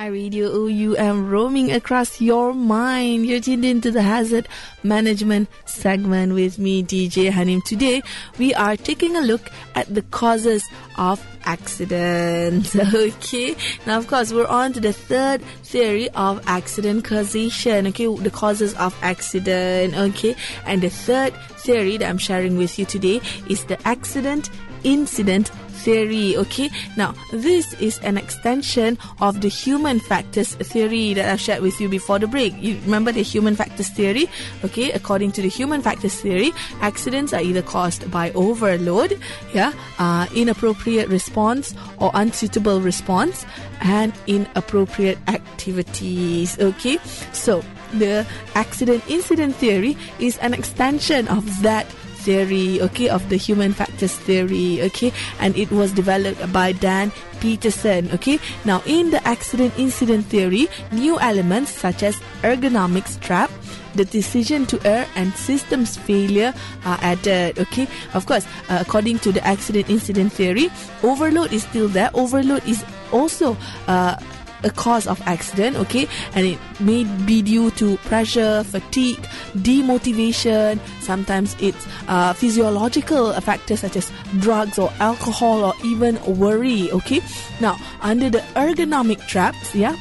iRadio 0.00 0.48
OUM 0.48 0.96
oh, 0.98 1.20
roaming 1.20 1.70
across 1.70 2.22
your 2.22 2.54
mind. 2.54 3.26
You're 3.26 3.38
tuned 3.38 3.66
into 3.66 3.90
the 3.90 4.00
hazard 4.00 4.48
management 4.82 5.50
segment 5.66 6.32
with 6.32 6.58
me, 6.58 6.82
DJ 6.82 7.30
Hanim. 7.30 7.62
Today, 7.64 8.00
we 8.38 8.54
are 8.54 8.78
taking 8.78 9.14
a 9.14 9.20
look 9.20 9.50
at 9.74 9.94
the 9.94 10.00
causes 10.00 10.64
of 10.96 11.20
accidents. 11.44 12.74
Okay, 13.10 13.54
now 13.84 13.98
of 13.98 14.06
course, 14.06 14.32
we're 14.32 14.46
on 14.46 14.72
to 14.72 14.80
the 14.80 14.94
third 14.94 15.42
theory 15.64 16.08
of 16.10 16.42
accident 16.46 17.04
causation. 17.04 17.86
Okay, 17.88 18.06
the 18.06 18.30
causes 18.30 18.72
of 18.76 18.96
accident. 19.02 19.94
Okay, 19.94 20.34
and 20.64 20.80
the 20.80 20.88
third 20.88 21.34
theory 21.58 21.98
that 21.98 22.08
I'm 22.08 22.16
sharing 22.16 22.56
with 22.56 22.78
you 22.78 22.86
today 22.86 23.20
is 23.50 23.64
the 23.64 23.76
accident 23.86 24.48
incident 24.84 25.50
theory. 25.80 26.36
Okay, 26.36 26.70
now 26.96 27.14
this 27.32 27.72
is 27.74 27.98
an 28.00 28.16
extension 28.16 28.98
of 29.20 29.40
the 29.40 29.48
human 29.48 29.98
factors 29.98 30.54
theory 30.56 31.14
that 31.14 31.30
I've 31.30 31.40
shared 31.40 31.62
with 31.62 31.80
you 31.80 31.88
before 31.88 32.18
the 32.18 32.26
break. 32.26 32.54
You 32.60 32.78
remember 32.84 33.12
the 33.12 33.22
human 33.22 33.56
factors 33.56 33.88
theory? 33.88 34.28
Okay, 34.64 34.92
according 34.92 35.32
to 35.32 35.42
the 35.42 35.48
human 35.48 35.80
factors 35.82 36.20
theory, 36.20 36.52
accidents 36.80 37.32
are 37.32 37.40
either 37.40 37.62
caused 37.62 38.10
by 38.10 38.30
overload, 38.32 39.18
yeah, 39.54 39.72
uh, 39.98 40.26
inappropriate 40.34 41.08
response 41.08 41.74
or 41.98 42.10
unsuitable 42.14 42.80
response, 42.80 43.46
and 43.80 44.12
inappropriate 44.26 45.18
activities. 45.28 46.58
Okay, 46.58 46.98
so 47.32 47.64
the 47.94 48.26
accident 48.54 49.02
incident 49.08 49.56
theory 49.56 49.96
is 50.18 50.36
an 50.38 50.54
extension 50.54 51.26
of 51.28 51.44
that 51.62 51.86
theory, 52.20 52.80
okay, 52.80 53.08
of 53.08 53.28
the 53.28 53.36
human 53.36 53.72
factors 53.72 54.14
theory, 54.14 54.82
okay, 54.82 55.12
and 55.40 55.56
it 55.56 55.70
was 55.70 55.92
developed 55.92 56.52
by 56.52 56.72
Dan 56.72 57.12
Petersen, 57.40 58.10
okay. 58.12 58.38
Now, 58.64 58.82
in 58.86 59.10
the 59.10 59.26
accident 59.26 59.72
incident 59.78 60.26
theory, 60.26 60.68
new 60.92 61.18
elements 61.18 61.72
such 61.72 62.02
as 62.02 62.20
ergonomics 62.42 63.18
trap, 63.20 63.50
the 63.94 64.04
decision 64.04 64.66
to 64.66 64.78
err 64.86 65.06
and 65.16 65.32
systems 65.34 65.96
failure 65.96 66.54
are 66.84 66.98
added. 67.02 67.58
Okay, 67.58 67.88
of 68.14 68.26
course, 68.26 68.46
uh, 68.68 68.78
according 68.80 69.18
to 69.20 69.32
the 69.32 69.44
accident 69.46 69.90
incident 69.90 70.32
theory, 70.32 70.70
overload 71.02 71.52
is 71.52 71.64
still 71.64 71.88
there. 71.88 72.10
Overload 72.14 72.62
is 72.68 72.84
also 73.12 73.56
uh, 73.88 74.14
a 74.62 74.70
cause 74.70 75.06
of 75.06 75.20
accident, 75.26 75.76
okay, 75.76 76.08
and 76.34 76.46
it 76.46 76.58
may 76.80 77.04
be 77.24 77.42
due 77.42 77.70
to 77.72 77.96
pressure, 77.98 78.64
fatigue, 78.64 79.20
demotivation. 79.56 80.78
Sometimes 81.00 81.56
it's 81.60 81.86
uh, 82.08 82.32
physiological 82.32 83.32
factors 83.40 83.80
such 83.80 83.96
as 83.96 84.10
drugs 84.38 84.78
or 84.78 84.92
alcohol 85.00 85.64
or 85.64 85.74
even 85.84 86.18
worry, 86.38 86.90
okay. 86.92 87.20
Now, 87.60 87.76
under 88.00 88.30
the 88.30 88.40
ergonomic 88.54 89.26
traps, 89.26 89.74
yeah, 89.74 89.96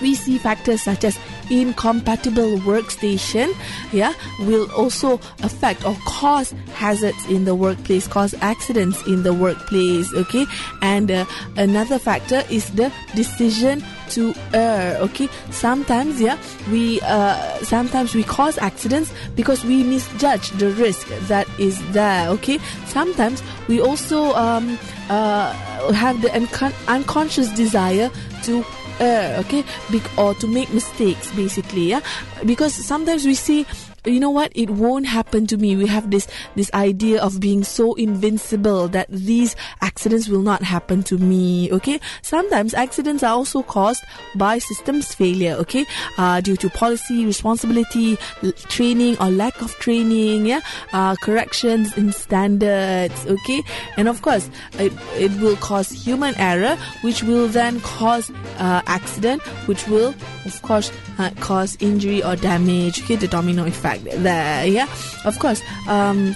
we 0.00 0.14
see 0.14 0.38
factors 0.38 0.82
such 0.82 1.04
as 1.04 1.18
incompatible 1.50 2.58
workstation, 2.58 3.54
yeah, 3.92 4.12
will 4.40 4.70
also 4.72 5.20
affect 5.42 5.84
or 5.84 5.96
cause 6.06 6.52
hazards 6.74 7.24
in 7.26 7.44
the 7.44 7.54
workplace, 7.54 8.06
cause 8.06 8.34
accidents 8.40 9.04
in 9.06 9.22
the 9.22 9.32
workplace. 9.32 10.12
Okay, 10.14 10.46
and 10.82 11.10
uh, 11.10 11.24
another 11.56 11.98
factor 11.98 12.42
is 12.50 12.70
the 12.72 12.92
decision 13.14 13.82
to 14.10 14.34
err 14.54 14.96
okay 15.00 15.28
sometimes 15.50 16.20
yeah 16.20 16.38
we 16.70 17.00
uh, 17.02 17.36
sometimes 17.62 18.14
we 18.14 18.22
cause 18.24 18.58
accidents 18.58 19.12
because 19.36 19.64
we 19.64 19.82
misjudge 19.82 20.50
the 20.52 20.70
risk 20.72 21.06
that 21.28 21.46
is 21.58 21.76
there 21.92 22.28
okay 22.28 22.58
sometimes 22.86 23.42
we 23.68 23.80
also 23.80 24.34
um, 24.34 24.78
uh, 25.10 25.52
have 25.92 26.20
the 26.22 26.28
uncon- 26.28 26.74
unconscious 26.88 27.48
desire 27.52 28.10
to 28.42 28.64
okay? 29.00 29.64
Be- 29.90 30.02
or 30.16 30.34
to 30.34 30.46
make 30.46 30.72
mistakes 30.72 31.30
basically 31.34 31.82
yeah? 31.90 32.00
Because 32.44 32.74
sometimes 32.74 33.24
we 33.24 33.34
see 33.34 33.66
you 34.04 34.20
know 34.20 34.30
what? 34.30 34.52
It 34.54 34.70
won't 34.70 35.06
happen 35.06 35.46
to 35.48 35.56
me. 35.56 35.76
We 35.76 35.86
have 35.86 36.10
this 36.10 36.28
this 36.54 36.72
idea 36.72 37.20
of 37.22 37.40
being 37.40 37.64
so 37.64 37.94
invincible 37.94 38.88
that 38.88 39.06
these 39.10 39.56
accidents 39.82 40.28
will 40.28 40.42
not 40.42 40.62
happen 40.62 41.02
to 41.04 41.18
me 41.18 41.70
okay? 41.72 42.00
Sometimes 42.22 42.74
accidents 42.74 43.22
are 43.22 43.34
also 43.34 43.62
caused 43.62 44.04
by 44.36 44.58
systems 44.58 45.14
failure 45.14 45.54
okay? 45.54 45.84
Uh, 46.16 46.40
due 46.40 46.56
to 46.56 46.70
policy 46.70 47.26
responsibility 47.26 48.16
training 48.68 49.16
or 49.20 49.30
lack 49.30 49.60
of 49.62 49.74
training 49.78 50.46
yeah? 50.46 50.60
Uh, 50.92 51.14
corrections 51.22 51.96
in 51.96 52.12
standards 52.12 53.26
okay? 53.26 53.62
And 53.96 54.08
of 54.08 54.22
course 54.22 54.50
it, 54.78 54.92
it 55.16 55.32
will 55.40 55.56
cause 55.56 55.90
human 55.90 56.34
error 56.38 56.76
which 57.02 57.22
will 57.22 57.48
then 57.48 57.80
cause 57.80 58.30
uh, 58.58 58.82
accident 58.86 59.42
which 59.66 59.86
will 59.88 60.14
of 60.44 60.62
course 60.62 60.92
uh, 61.18 61.30
cause 61.40 61.76
injury 61.80 62.22
or 62.22 62.36
damage 62.36 63.02
okay? 63.02 63.16
The 63.16 63.28
domino 63.28 63.64
effect 63.64 63.87
there 63.96 64.66
yeah 64.66 64.88
of 65.24 65.38
course. 65.38 65.62
Um 65.88 66.34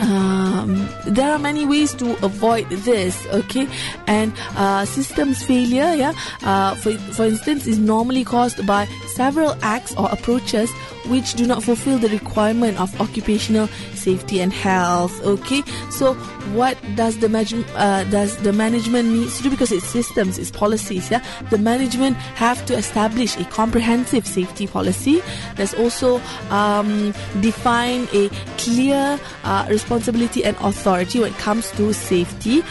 um, 0.00 0.88
there 1.06 1.30
are 1.30 1.38
many 1.38 1.66
ways 1.66 1.92
to 1.94 2.12
avoid 2.24 2.68
this 2.70 3.26
okay? 3.26 3.68
And 4.06 4.32
uh, 4.56 4.86
systems 4.86 5.42
failure 5.42 5.92
yeah 5.94 6.14
uh, 6.42 6.74
for, 6.76 6.92
for 7.12 7.26
instance 7.26 7.66
is 7.66 7.78
normally 7.78 8.24
caused 8.24 8.66
by 8.66 8.86
several 9.20 9.54
acts 9.60 9.94
or 9.96 10.08
approaches 10.10 10.72
which 11.12 11.34
do 11.34 11.44
not 11.46 11.62
fulfill 11.62 11.98
the 11.98 12.08
requirement 12.08 12.80
of 12.80 12.88
occupational 13.00 13.66
safety 13.92 14.40
and 14.40 14.50
health 14.50 15.12
okay? 15.22 15.62
So 15.90 16.14
what 16.56 16.78
does 16.96 17.18
the 17.18 17.28
uh, 17.76 18.04
does 18.04 18.38
the 18.38 18.52
management 18.52 19.10
needs 19.10 19.36
to 19.36 19.42
do? 19.42 19.50
Because 19.50 19.72
it's 19.72 19.84
systems 19.84 20.38
it's 20.38 20.50
policies 20.50 21.10
yeah? 21.10 21.22
The 21.50 21.58
management 21.58 22.16
have 22.16 22.64
to 22.64 22.74
establish 22.74 23.36
a 23.36 23.44
comprehensive 23.44 24.26
safety 24.26 24.66
policy. 24.66 25.20
There's 25.56 25.74
also 25.74 26.20
um, 26.48 27.12
define 27.40 28.08
a 28.14 28.30
clear 28.56 29.20
uh, 29.44 29.66
responsibility 29.68 30.44
and 30.44 30.56
authority 30.62 31.20
when 31.20 31.32
it 31.32 31.38
comes 31.38 31.70
to 31.72 31.92
safety. 31.92 32.62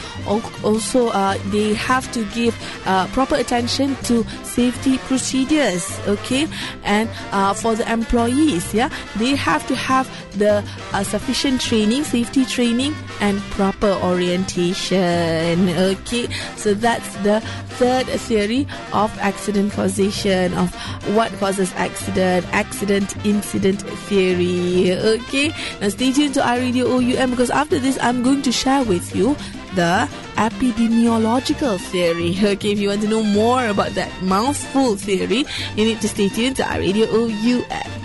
Also 0.63 1.09
uh, 1.09 1.37
they 1.51 1.75
have 1.75 2.11
to 2.13 2.25
give 2.33 2.57
uh, 2.87 3.05
proper 3.07 3.35
attention 3.35 3.95
to 4.09 4.23
safety 4.43 4.97
procedures 5.09 5.85
okay 6.07 6.38
and 6.83 7.09
uh, 7.31 7.53
for 7.53 7.75
the 7.75 7.89
employees 7.91 8.73
yeah? 8.73 8.89
They 9.17 9.35
have 9.35 9.65
to 9.67 9.75
have 9.75 10.07
the 10.37 10.63
uh, 10.93 11.03
sufficient 11.03 11.61
training 11.61 12.03
safety 12.03 12.45
training 12.45 12.93
and 13.21 13.39
proper 13.51 13.91
orientation 14.03 15.69
okay? 15.69 16.27
So 16.55 16.73
that's 16.73 17.15
the 17.17 17.41
third 17.79 18.07
theory 18.27 18.67
of 18.93 19.15
accident 19.19 19.73
causation 19.73 20.53
of 20.53 20.73
what 21.15 21.31
causes 21.39 21.73
accident 21.75 22.45
accident 22.53 23.15
incident 23.25 23.81
theory 24.07 24.93
okay? 24.93 25.53
Now 25.81 25.89
stay 25.89 26.11
tuned 26.11 26.33
to 26.35 26.41
iRadio 26.41 26.85
OUM 26.87 27.31
because 27.31 27.49
after 27.49 27.79
this 27.79 27.97
I'm 28.01 28.23
going 28.23 28.41
to 28.43 28.51
share 28.51 28.83
with 28.83 29.15
you 29.15 29.35
the 29.75 30.09
epidemiological 30.35 31.79
theory. 31.79 32.35
Okay, 32.49 32.71
if 32.71 32.79
you 32.79 32.89
want 32.89 33.01
to 33.01 33.07
know 33.07 33.23
more 33.23 33.67
about 33.67 33.91
that 33.91 34.09
mouthful 34.23 34.95
theory, 34.95 35.45
you 35.75 35.85
need 35.85 36.01
to 36.01 36.07
stay 36.07 36.29
tuned 36.29 36.55
to 36.57 36.63
iRadio 36.63 37.05
OUM. 37.07 37.99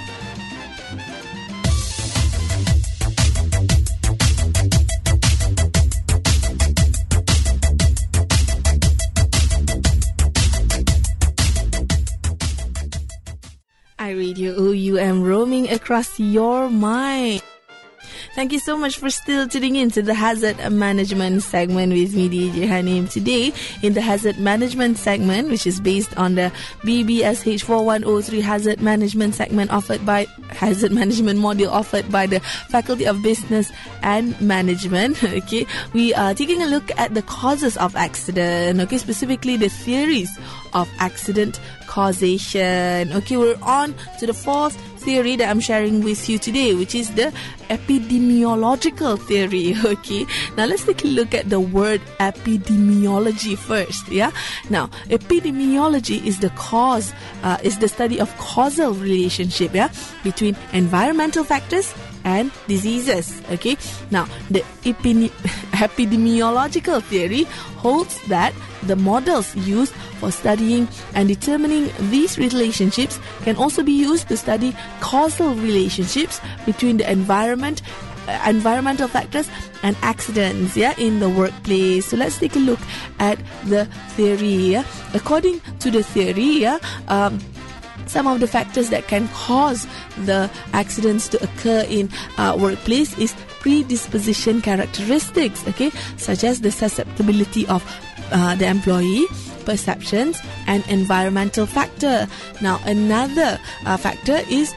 iRadio 13.99 14.53
OUM 14.61 15.23
roaming 15.23 15.71
across 15.71 16.21
your 16.21 16.69
mind. 16.69 17.43
Thank 18.35 18.51
you 18.51 18.59
so 18.59 18.77
much 18.77 18.99
for 18.99 19.11
still 19.11 19.47
tuning 19.47 19.77
in 19.77 19.93
to 19.93 20.03
the 20.03 20.13
Hazard 20.13 20.59
Management 20.73 21.45
segment 21.45 21.93
with 21.93 22.17
me, 22.17 22.29
DJ 22.29 22.67
Hanim. 22.67 23.09
Today, 23.09 23.53
in 23.81 23.95
the 23.95 24.01
Hazard 24.01 24.41
Management 24.41 24.99
segment, 24.99 25.51
which 25.51 25.69
is 25.69 25.81
based 25.81 26.17
on 26.17 26.35
the 26.35 26.51
BBSH 26.83 27.63
4103 27.63 28.41
Hazard 28.41 28.81
Management 28.83 29.37
segment 29.37 29.71
offered 29.71 30.05
by 30.05 30.27
Hazard 30.49 30.91
Management 30.91 31.39
module 31.39 31.71
offered 31.71 32.11
by 32.11 32.27
the 32.27 32.41
Faculty 32.71 33.07
of 33.07 33.23
Business 33.23 33.71
and 34.03 34.39
Management. 34.41 35.23
Okay, 35.45 35.67
we 35.93 36.15
are 36.15 36.35
taking 36.35 36.63
a 36.63 36.67
look 36.67 36.91
at 36.99 37.15
the 37.15 37.23
causes 37.23 37.77
of 37.77 37.95
accident. 37.95 38.81
Okay, 38.81 38.99
specifically 38.99 39.57
the 39.57 39.69
theories 39.69 40.31
of 40.73 40.89
accident 40.99 41.61
causation. 41.87 43.13
Okay, 43.13 43.37
we're 43.37 43.59
on 43.63 43.95
to 44.19 44.27
the 44.27 44.35
fourth 44.35 44.77
theory 45.05 45.37
that 45.37 45.49
I'm 45.49 45.61
sharing 45.61 46.03
with 46.03 46.29
you 46.29 46.39
today, 46.39 46.75
which 46.75 46.95
is 46.95 47.15
the 47.15 47.33
epidemiological 47.69 49.19
theory. 49.21 49.75
Okay, 49.95 50.27
now 50.57 50.67
let's 50.67 50.85
take 50.85 51.05
a 51.05 51.09
look 51.09 51.35
at 51.35 51.51
the 51.51 51.61
word 51.61 52.01
epidemiology 52.19 53.57
first. 53.57 54.09
Yeah, 54.09 54.33
now 54.71 54.89
epidemiology 55.09 56.25
is 56.25 56.41
the 56.41 56.51
cause, 56.51 57.13
uh, 57.43 57.59
is 57.63 57.79
the 57.79 57.89
study 57.89 58.21
of 58.21 58.35
causal 58.39 58.95
relationship. 58.95 59.75
Yeah, 59.75 59.93
between 60.23 60.57
environmental 60.73 61.45
factors 61.45 61.95
and 62.25 62.51
diseases. 62.67 63.41
Okay, 63.51 63.77
now 64.11 64.27
the 64.51 64.61
epidemiological 65.85 67.03
theory 67.03 67.45
holds 67.77 68.21
that 68.29 68.55
the 68.85 68.97
models 68.97 69.55
used 69.57 69.93
for 70.21 70.31
studying 70.31 70.89
and 71.15 71.29
determining 71.29 71.91
these 72.11 72.39
relationships 72.39 73.19
can 73.43 73.57
also 73.57 73.83
be 73.83 73.93
used 73.93 74.29
to 74.29 74.37
study 74.37 74.75
causal 75.01 75.55
relationships 75.55 76.41
between 76.65 76.97
the 76.97 77.11
environment 77.11 77.54
uh, 77.63 78.45
environmental 78.47 79.09
factors 79.09 79.49
and 79.83 79.97
accidents 80.03 80.77
yeah 80.77 80.95
in 80.99 81.21
the 81.21 81.29
workplace 81.29 82.07
so 82.07 82.17
let's 82.17 82.39
take 82.39 82.57
a 82.57 82.59
look 82.59 82.81
at 83.19 83.39
the 83.67 83.85
theory 84.17 84.73
yeah? 84.73 84.85
according 85.13 85.61
to 85.79 85.91
the 85.91 86.03
theory 86.03 86.61
yeah 86.61 86.79
um, 87.09 87.39
some 88.07 88.27
of 88.27 88.41
the 88.41 88.47
factors 88.47 88.91
that 88.91 89.07
can 89.09 89.29
cause 89.29 89.87
the 90.25 90.51
accidents 90.73 91.29
to 91.29 91.43
occur 91.43 91.85
in 91.89 92.09
uh, 92.39 92.57
workplace 92.59 93.17
is 93.19 93.35
predisposition 93.61 94.61
characteristics 94.61 95.67
okay 95.69 95.91
such 96.17 96.45
as 96.45 96.61
the 96.61 96.71
susceptibility 96.71 97.67
of 97.69 97.83
uh, 98.33 98.55
the 98.57 98.67
employee 98.67 99.25
perceptions 99.65 100.39
and 100.67 100.87
environmental 100.89 101.67
factor 101.67 102.27
now 102.61 102.81
another 102.85 103.59
uh, 103.87 103.97
factor 103.97 104.41
is 104.49 104.75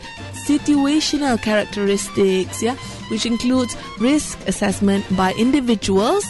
situational 0.48 1.36
characteristics 1.42 2.64
yeah 2.64 2.76
which 3.12 3.26
includes 3.26 3.76
risk 4.00 4.40
assessment 4.48 5.04
by 5.16 5.34
individuals 5.38 6.24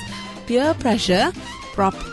peer 0.47 0.73
pressure 0.75 1.31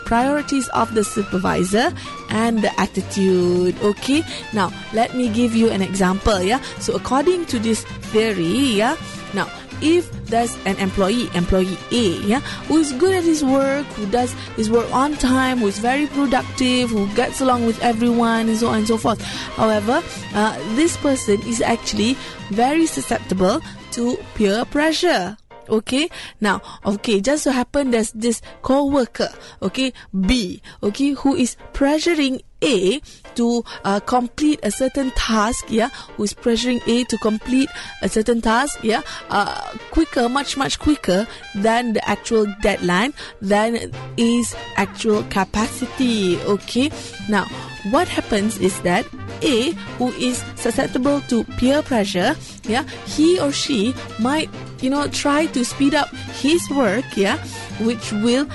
priorities 0.05 0.67
of 0.69 0.93
the 0.93 1.03
supervisor 1.03 1.91
and 2.29 2.61
the 2.61 2.69
attitude. 2.79 3.75
Okay 3.81 4.21
now 4.53 4.71
let 4.93 5.15
me 5.15 5.27
give 5.29 5.55
you 5.55 5.69
an 5.69 5.81
example 5.81 6.41
yeah. 6.41 6.61
So 6.79 6.95
according 6.95 7.45
to 7.47 7.57
this 7.57 7.83
theory 8.13 8.77
yeah 8.77 8.95
now 9.33 9.49
if 9.81 10.05
there's 10.27 10.55
an 10.65 10.75
employee 10.77 11.29
employee 11.33 11.77
a 11.91 12.19
yeah 12.21 12.39
who 12.67 12.77
is 12.77 12.91
good 12.93 13.13
at 13.15 13.23
his 13.23 13.43
work 13.43 13.85
who 13.97 14.05
does 14.07 14.33
his 14.55 14.69
work 14.69 14.91
on 14.93 15.13
time 15.15 15.59
who 15.59 15.67
is 15.67 15.79
very 15.79 16.07
productive 16.07 16.89
who 16.89 17.07
gets 17.15 17.41
along 17.41 17.65
with 17.65 17.81
everyone 17.81 18.49
and 18.49 18.57
so 18.57 18.67
on 18.67 18.79
and 18.79 18.87
so 18.87 18.97
forth. 18.97 19.21
However 19.55 20.01
uh, 20.33 20.57
this 20.75 20.97
person 20.97 21.41
is 21.47 21.61
actually 21.61 22.17
very 22.49 22.85
susceptible 22.85 23.61
to 23.91 24.17
peer 24.35 24.65
pressure. 24.65 25.37
Okay? 25.67 26.09
Now 26.41 26.61
okay 26.85 27.21
just 27.21 27.43
so 27.43 27.51
happen 27.51 27.91
there's 27.91 28.11
this 28.11 28.41
co-worker 28.61 29.29
okay 29.61 29.93
b 30.13 30.61
okay 30.83 31.11
who 31.11 31.35
is 31.35 31.57
pressuring 31.73 32.41
a 32.65 33.01
to 33.35 33.63
uh, 33.83 33.99
complete 34.01 34.59
a 34.63 34.71
certain 34.71 35.11
task 35.11 35.65
yeah 35.69 35.89
who 36.15 36.23
is 36.23 36.33
pressuring 36.33 36.81
a 36.87 37.03
to 37.05 37.17
complete 37.17 37.69
a 38.01 38.09
certain 38.09 38.41
task 38.41 38.79
yeah 38.81 39.01
uh, 39.29 39.71
quicker 39.91 40.27
much 40.29 40.57
much 40.57 40.79
quicker 40.79 41.27
than 41.55 41.93
the 41.93 42.09
actual 42.09 42.45
deadline 42.61 43.13
than 43.41 43.91
is 44.17 44.55
actual 44.77 45.23
capacity 45.23 46.37
okay? 46.41 46.89
Now 47.29 47.45
what 47.91 48.07
happens 48.07 48.57
is 48.57 48.79
that 48.81 49.05
A, 49.41 49.71
who 49.97 50.11
is 50.13 50.43
susceptible 50.55 51.21
to 51.29 51.43
peer 51.57 51.81
pressure, 51.83 52.35
yeah, 52.63 52.83
he 53.05 53.39
or 53.39 53.51
she 53.51 53.93
might, 54.19 54.49
you 54.81 54.89
know, 54.89 55.07
try 55.07 55.45
to 55.47 55.63
speed 55.63 55.93
up 55.93 56.09
his 56.41 56.67
work, 56.71 57.05
yeah, 57.15 57.37
which 57.81 58.11
will 58.11 58.47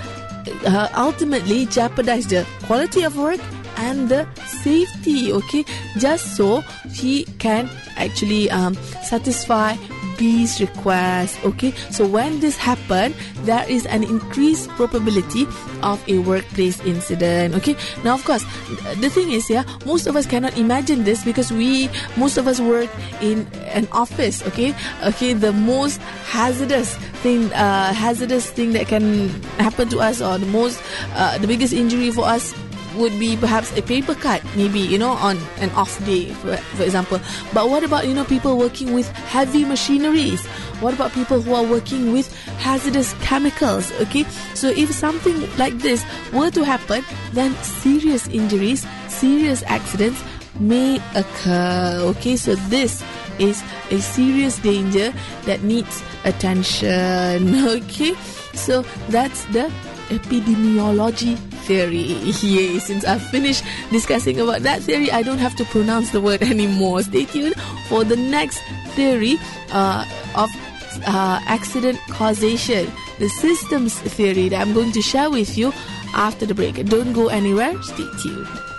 uh, 0.67 0.89
ultimately 0.97 1.67
jeopardize 1.67 2.27
the 2.27 2.47
quality 2.67 3.03
of 3.03 3.17
work 3.17 3.41
and 3.77 4.09
the 4.09 4.27
safety 4.63 5.33
okay 5.33 5.65
just 5.99 6.37
so 6.37 6.61
he 6.93 7.25
can 7.39 7.69
actually 7.97 8.51
um, 8.51 8.75
satisfy 9.03 9.77
B's 10.21 10.61
request. 10.61 11.41
Okay, 11.45 11.73
so 11.89 12.07
when 12.07 12.41
this 12.41 12.57
happen, 12.57 13.15
there 13.49 13.65
is 13.65 13.87
an 13.87 14.05
increased 14.05 14.69
probability 14.77 15.49
of 15.83 15.97
a 16.09 16.19
workplace 16.19 16.79
incident. 16.85 17.55
Okay, 17.57 17.75
now 18.05 18.15
of 18.15 18.25
course, 18.29 18.45
the 19.01 19.09
thing 19.09 19.33
is, 19.33 19.49
yeah, 19.49 19.65
most 19.87 20.07
of 20.07 20.17
us 20.17 20.27
cannot 20.27 20.57
imagine 20.59 21.05
this 21.05 21.25
because 21.25 21.51
we, 21.51 21.89
most 22.19 22.37
of 22.37 22.47
us 22.47 22.61
work 22.61 22.91
in 23.23 23.49
an 23.73 23.89
office. 23.93 24.45
Okay, 24.47 24.77
okay, 25.05 25.33
the 25.33 25.53
most 25.53 25.97
hazardous 26.29 26.95
thing, 27.25 27.51
uh, 27.55 27.95
hazardous 27.95 28.51
thing 28.51 28.73
that 28.73 28.89
can 28.89 29.31
happen 29.57 29.89
to 29.89 30.01
us, 30.01 30.21
or 30.21 30.37
the 30.37 30.47
most, 30.53 30.83
uh, 31.17 31.39
the 31.39 31.47
biggest 31.47 31.73
injury 31.73 32.11
for 32.11 32.29
us 32.29 32.53
would 32.95 33.19
be 33.19 33.37
perhaps 33.37 33.77
a 33.77 33.83
paper 33.83 34.15
cut, 34.15 34.43
maybe, 34.57 34.81
you 34.81 34.99
know, 34.99 35.11
on 35.11 35.39
an 35.59 35.71
off 35.71 36.05
day, 36.05 36.31
for, 36.31 36.57
for 36.57 36.83
example. 36.83 37.21
But 37.53 37.69
what 37.69 37.85
about, 37.85 38.07
you 38.07 38.15
know, 38.15 38.25
people 38.25 38.59
working 38.59 38.93
with 38.95 39.09
heavy 39.11 39.65
machineries? 39.65 40.45
What 40.81 40.95
about 40.95 41.13
people 41.13 41.41
who 41.41 41.55
are 41.55 41.65
working 41.65 42.13
with 42.13 42.33
hazardous 42.59 43.15
chemicals? 43.23 43.93
Okay, 44.01 44.25
so 44.55 44.69
if 44.69 44.93
something 44.93 45.57
like 45.57 45.75
this 45.79 46.05
were 46.33 46.51
to 46.51 46.65
happen, 46.65 47.05
then 47.33 47.55
serious 47.63 48.29
injuries, 48.29 48.87
serious 49.09 49.63
accidents 49.65 50.23
may 50.59 51.01
occur. 51.15 51.99
Okay, 52.17 52.37
so 52.37 52.55
this 52.69 53.03
is 53.39 53.63
a 53.91 54.01
serious 54.01 54.59
danger 54.59 55.13
that 55.45 55.63
needs 55.63 56.03
attention. 56.25 57.55
Okay, 57.71 58.15
so 58.55 58.83
that's 59.09 59.45
the 59.47 59.71
epidemiology 60.11 61.39
theory. 61.67 62.19
Yay, 62.43 62.79
since 62.79 63.05
I've 63.05 63.23
finished 63.23 63.65
discussing 63.91 64.41
about 64.41 64.63
that 64.63 64.83
theory, 64.83 65.11
I 65.11 65.23
don't 65.23 65.39
have 65.39 65.57
to 65.57 65.65
pronounce 65.67 66.11
the 66.11 66.21
word 66.21 66.43
anymore. 66.55 67.03
Stay 67.03 67.25
tuned 67.25 67.55
for 67.89 68.05
the 68.05 68.17
next 68.17 68.61
theory 68.95 69.39
uh, 69.73 70.05
of 70.35 70.51
uh, 71.07 71.41
accident 71.47 71.99
causation, 72.09 72.91
the 73.19 73.29
systems 73.29 73.99
theory 74.01 74.49
that 74.49 74.61
I'm 74.61 74.75
going 74.75 74.93
to 74.93 75.03
share 75.03 75.31
with 75.31 75.57
you 75.57 75.73
after 76.15 76.47
the 76.47 76.55
break. 76.55 76.85
Don't 76.87 77.13
go 77.13 77.29
anywhere, 77.29 77.81
stay 77.83 78.07
tuned. 78.23 78.70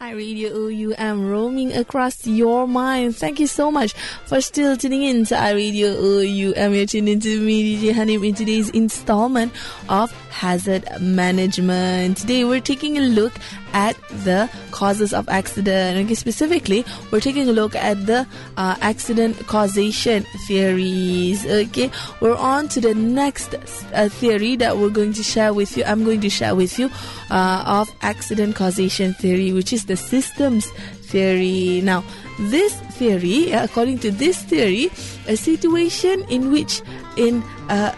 Radio 0.00 0.48
OUM 0.56 0.94
oh, 0.98 1.28
roaming 1.28 1.76
across 1.76 2.26
your 2.26 2.66
mind. 2.66 3.14
Thank 3.14 3.38
you 3.38 3.46
so 3.46 3.70
much 3.70 3.92
for 4.24 4.40
still 4.40 4.74
tuning 4.74 5.02
in 5.02 5.26
to 5.26 5.34
iRadio 5.34 5.94
OUM. 5.94 6.54
Oh, 6.56 6.72
You're 6.72 6.86
tuned 6.86 7.10
into 7.10 7.38
me, 7.38 7.76
DJ 7.76 7.92
Hanim, 7.92 8.26
in 8.26 8.34
today's 8.34 8.70
installment 8.70 9.52
of 9.90 10.10
Hazard 10.30 10.88
Management. 11.02 12.16
Today 12.16 12.44
we're 12.44 12.62
taking 12.62 12.96
a 12.96 13.02
look 13.02 13.34
at 13.72 13.96
the 14.24 14.50
causes 14.70 15.12
of 15.12 15.28
accident. 15.28 16.04
Okay, 16.04 16.14
specifically, 16.14 16.84
we're 17.10 17.20
taking 17.20 17.48
a 17.48 17.52
look 17.52 17.74
at 17.74 18.06
the 18.06 18.26
uh, 18.56 18.76
accident 18.80 19.36
causation 19.46 20.24
theories. 20.46 21.46
Okay, 21.46 21.90
we're 22.20 22.36
on 22.36 22.68
to 22.68 22.80
the 22.80 22.94
next 22.94 23.54
uh, 23.94 24.08
theory 24.08 24.56
that 24.56 24.76
we're 24.76 24.90
going 24.90 25.12
to 25.12 25.22
share 25.22 25.52
with 25.54 25.76
you. 25.76 25.84
I'm 25.84 26.04
going 26.04 26.20
to 26.20 26.30
share 26.30 26.54
with 26.54 26.78
you 26.78 26.90
uh, 27.30 27.64
of 27.66 27.90
accident 28.02 28.56
causation 28.56 29.14
theory, 29.14 29.52
which 29.52 29.72
is 29.72 29.86
the 29.86 29.96
systems 29.96 30.70
theory. 31.10 31.80
Now, 31.82 32.04
this 32.38 32.74
theory, 32.96 33.52
according 33.52 33.98
to 34.00 34.10
this 34.10 34.42
theory, 34.42 34.90
a 35.26 35.36
situation 35.36 36.24
in 36.30 36.50
which 36.50 36.82
in 37.16 37.42
uh, 37.68 37.92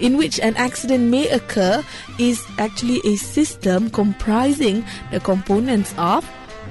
in 0.00 0.16
which 0.16 0.40
an 0.40 0.56
accident 0.56 1.10
may 1.10 1.28
occur 1.28 1.82
is 2.18 2.44
actually 2.58 3.00
a 3.04 3.16
system 3.16 3.90
comprising 3.90 4.84
the 5.10 5.20
components 5.20 5.94
of 5.98 6.28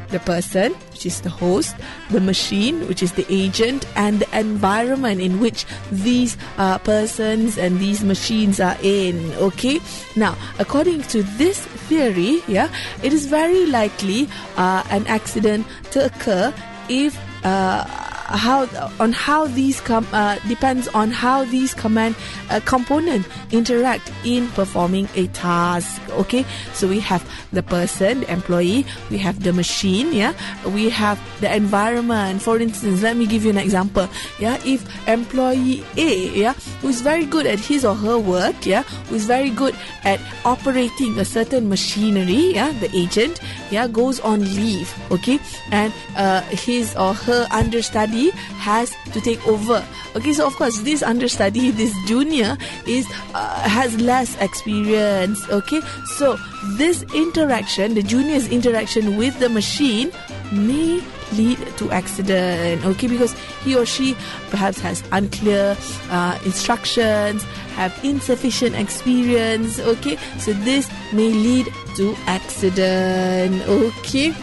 the 0.10 0.20
person, 0.20 0.72
which 0.92 1.06
is 1.06 1.22
the 1.22 1.30
host, 1.30 1.76
the 2.12 2.22
machine, 2.22 2.88
which 2.88 3.02
is 3.02 3.14
the 3.14 3.26
agent, 3.30 3.86
and 3.96 4.20
the 4.20 4.40
environment 4.40 5.20
in 5.20 5.40
which 5.40 5.66
these 5.92 6.38
uh, 6.58 6.78
persons 6.80 7.58
and 7.58 7.80
these 7.80 8.04
machines 8.04 8.60
are 8.60 8.78
in. 8.84 9.34
Okay, 9.34 9.82
now 10.16 10.38
according 10.60 11.02
to 11.10 11.24
this 11.36 11.60
theory, 11.90 12.42
yeah, 12.48 12.70
it 13.02 13.12
is 13.12 13.26
very 13.26 13.66
likely 13.66 14.30
uh, 14.56 14.84
an 14.90 15.06
accident 15.08 15.66
to 15.92 16.06
occur 16.06 16.54
if 16.88 17.18
uh, 17.44 18.03
how 18.34 18.68
on 19.00 19.12
how 19.12 19.48
these 19.48 19.80
com- 19.82 20.08
uh, 20.12 20.38
depends 20.48 20.88
on 20.90 21.12
how 21.12 21.46
these 21.46 21.74
command 21.74 22.16
uh, 22.50 22.60
component 22.66 23.26
interact 23.52 24.12
in 24.24 24.48
performing 24.50 25.08
a 25.16 25.28
task 25.28 26.02
okay? 26.12 26.46
So 26.74 26.88
we 26.88 27.00
have 27.02 27.24
the 27.52 27.64
person 27.64 28.24
the 28.24 28.32
employee 28.32 28.86
we 29.10 29.18
have 29.20 29.44
the 29.44 29.54
machine 29.54 30.14
yeah? 30.14 30.34
We 30.66 30.90
have 30.90 31.20
the 31.42 31.54
environment. 31.54 32.42
For 32.42 32.58
instance 32.60 33.02
let 33.02 33.18
me 33.18 33.26
give 33.26 33.44
you 33.44 33.52
an 33.52 33.58
example 33.58 34.08
yeah? 34.40 34.60
If 34.66 34.82
employee 35.08 35.84
a 35.98 36.30
yeah 36.30 36.54
who's 36.82 37.02
very 37.02 37.26
good 37.26 37.46
at 37.46 37.60
his 37.60 37.86
or 37.86 37.96
her 37.96 38.18
work 38.18 38.66
yeah? 38.66 38.84
Who's 39.10 39.26
very 39.26 39.50
good 39.50 39.76
at 40.04 40.20
operating 40.46 41.18
a 41.20 41.26
certain 41.26 41.70
machinery 41.70 42.54
yeah? 42.56 42.72
The 42.80 42.90
agent 42.96 43.40
yeah 43.70 43.88
goes 43.88 44.20
on 44.22 44.42
leave 44.42 44.94
okay? 45.12 45.40
And 45.72 45.94
uh, 46.16 46.42
his 46.42 46.96
or 46.96 47.14
her 47.14 47.48
understudy 47.52 48.23
has 48.32 48.94
to 49.14 49.22
take 49.22 49.46
over. 49.48 49.86
Okay, 50.16 50.34
so 50.34 50.46
of 50.48 50.56
course, 50.56 50.80
this 50.80 51.04
understudy, 51.04 51.72
this 51.82 51.94
junior, 52.06 52.58
is 52.88 53.08
uh, 53.34 53.70
has 53.70 54.00
less 54.00 54.40
experience. 54.42 55.48
Okay, 55.50 55.82
so 56.18 56.38
this 56.78 57.04
interaction, 57.14 57.96
the 57.96 58.04
junior's 58.04 58.48
interaction 58.48 59.18
with 59.18 59.38
the 59.40 59.50
machine, 59.50 60.12
may 60.52 61.02
lead 61.34 61.58
to 61.78 61.92
accident. 61.92 62.86
Okay, 62.86 63.08
because 63.08 63.34
he 63.64 63.76
or 63.76 63.86
she 63.86 64.16
perhaps 64.50 64.80
has 64.80 65.04
unclear 65.12 65.76
uh, 66.10 66.40
instructions, 66.46 67.44
have 67.76 67.98
insufficient 68.04 68.76
experience. 68.76 69.80
Okay, 69.80 70.18
so 70.38 70.54
this 70.54 70.90
may 71.12 71.30
lead 71.32 71.68
to 71.96 72.16
accident. 72.28 73.62
Okay. 73.68 74.34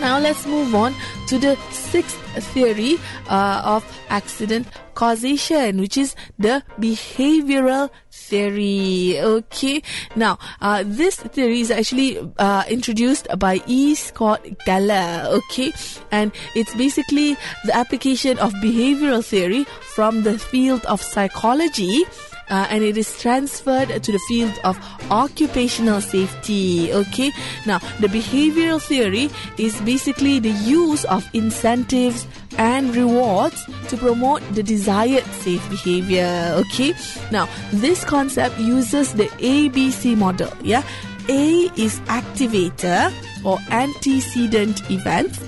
Now 0.00 0.18
let's 0.18 0.46
move 0.46 0.74
on 0.74 0.94
to 1.28 1.38
the 1.38 1.56
sixth 1.70 2.16
theory 2.52 2.98
uh, 3.28 3.62
of 3.64 3.84
accident 4.08 4.68
causation, 4.94 5.80
which 5.80 5.96
is 5.96 6.14
the 6.38 6.62
behavioral 6.78 7.90
theory. 8.10 9.18
Okay, 9.20 9.82
now 10.14 10.38
uh, 10.60 10.84
this 10.84 11.16
theory 11.16 11.60
is 11.60 11.70
actually 11.70 12.18
uh, 12.38 12.64
introduced 12.68 13.26
by 13.38 13.60
E. 13.66 13.94
Scott 13.94 14.42
Geller. 14.66 15.24
Okay, 15.40 15.72
and 16.10 16.30
it's 16.54 16.74
basically 16.74 17.36
the 17.64 17.74
application 17.74 18.38
of 18.38 18.52
behavioral 18.54 19.24
theory 19.24 19.64
from 19.80 20.22
the 20.22 20.38
field 20.38 20.84
of 20.86 21.00
psychology 21.00 22.04
uh, 22.50 22.66
and 22.70 22.82
it 22.82 22.96
is 22.96 23.20
transferred 23.20 24.02
to 24.02 24.12
the 24.12 24.20
field 24.28 24.52
of 24.64 24.78
occupational 25.10 26.00
safety. 26.00 26.92
Okay, 26.92 27.30
now 27.66 27.78
the 28.00 28.08
behavioral 28.08 28.80
theory 28.80 29.30
is 29.58 29.80
basically 29.82 30.38
the 30.38 30.50
use 30.50 31.04
of 31.06 31.28
incentives 31.34 32.26
and 32.58 32.94
rewards 32.94 33.64
to 33.88 33.96
promote 33.96 34.42
the 34.54 34.62
desired 34.62 35.24
safe 35.42 35.68
behavior. 35.68 36.54
Okay, 36.66 36.94
now 37.30 37.48
this 37.72 38.04
concept 38.04 38.58
uses 38.58 39.12
the 39.14 39.26
ABC 39.38 40.16
model. 40.16 40.52
Yeah, 40.62 40.82
A 41.28 41.70
is 41.76 42.00
activator 42.06 43.12
or 43.44 43.58
antecedent 43.70 44.88
events. 44.90 45.40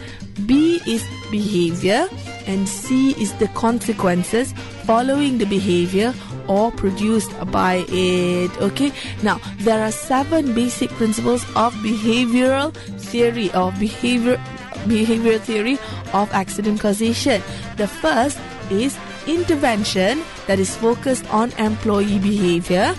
B 0.46 0.80
is 0.86 1.04
behavior 1.30 2.08
and 2.46 2.68
C 2.68 3.10
is 3.20 3.32
the 3.34 3.48
consequences 3.48 4.52
following 4.84 5.38
the 5.38 5.44
behavior 5.44 6.14
or 6.48 6.72
produced 6.72 7.30
by 7.52 7.84
it. 7.88 8.50
Okay, 8.60 8.92
now 9.22 9.40
there 9.58 9.84
are 9.84 9.92
seven 9.92 10.54
basic 10.54 10.90
principles 10.96 11.44
of 11.54 11.72
behavioral 11.84 12.74
theory 12.98 13.52
of 13.52 13.78
behavior 13.78 14.40
behavior 14.86 15.38
theory 15.38 15.78
of 16.12 16.32
accident 16.32 16.80
causation. 16.80 17.42
The 17.76 17.86
first 17.86 18.38
is 18.70 18.96
intervention 19.26 20.22
that 20.46 20.58
is 20.58 20.74
focused 20.76 21.28
on 21.32 21.52
employee 21.58 22.18
behavior. 22.18 22.94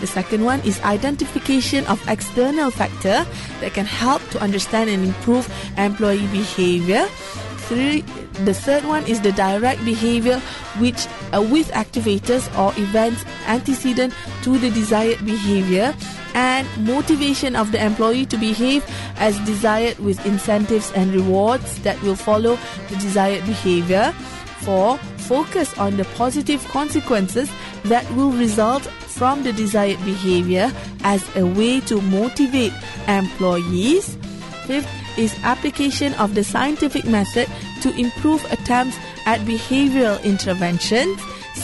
The 0.00 0.06
second 0.06 0.44
one 0.44 0.60
is 0.66 0.80
identification 0.82 1.86
of 1.86 2.02
external 2.08 2.70
factor 2.70 3.22
that 3.62 3.72
can 3.72 3.86
help 3.86 4.22
to 4.30 4.40
understand 4.40 4.90
and 4.90 5.04
improve 5.04 5.46
employee 5.78 6.26
behavior. 6.34 7.06
Three, 7.72 8.02
the 8.44 8.52
third 8.52 8.84
one 8.84 9.06
is 9.06 9.22
the 9.22 9.32
direct 9.32 9.82
behavior 9.82 10.40
which 10.76 11.06
uh, 11.32 11.40
with 11.40 11.70
activators 11.72 12.44
or 12.52 12.78
events 12.78 13.24
antecedent 13.46 14.12
to 14.42 14.58
the 14.58 14.68
desired 14.68 15.24
behavior 15.24 15.94
and 16.34 16.68
motivation 16.84 17.56
of 17.56 17.72
the 17.72 17.82
employee 17.82 18.26
to 18.26 18.36
behave 18.36 18.84
as 19.16 19.38
desired 19.46 19.98
with 20.00 20.20
incentives 20.26 20.92
and 20.92 21.14
rewards 21.14 21.80
that 21.80 21.96
will 22.02 22.14
follow 22.14 22.58
the 22.90 22.96
desired 22.96 23.40
behavior. 23.46 24.12
4. 24.68 24.98
Focus 25.24 25.72
on 25.78 25.96
the 25.96 26.04
positive 26.16 26.62
consequences 26.68 27.50
that 27.84 28.04
will 28.12 28.32
result 28.32 28.82
from 28.82 29.44
the 29.44 29.52
desired 29.54 29.98
behavior 30.04 30.70
as 31.04 31.24
a 31.36 31.46
way 31.46 31.80
to 31.80 32.02
motivate 32.02 32.74
employees. 33.08 34.18
Fifth 34.66 35.01
is 35.18 35.34
application 35.42 36.14
of 36.14 36.34
the 36.34 36.44
scientific 36.44 37.04
method 37.04 37.48
to 37.82 37.94
improve 37.96 38.44
attempts 38.52 38.96
at 39.26 39.40
behavioral 39.40 40.22
interventions. 40.24 41.20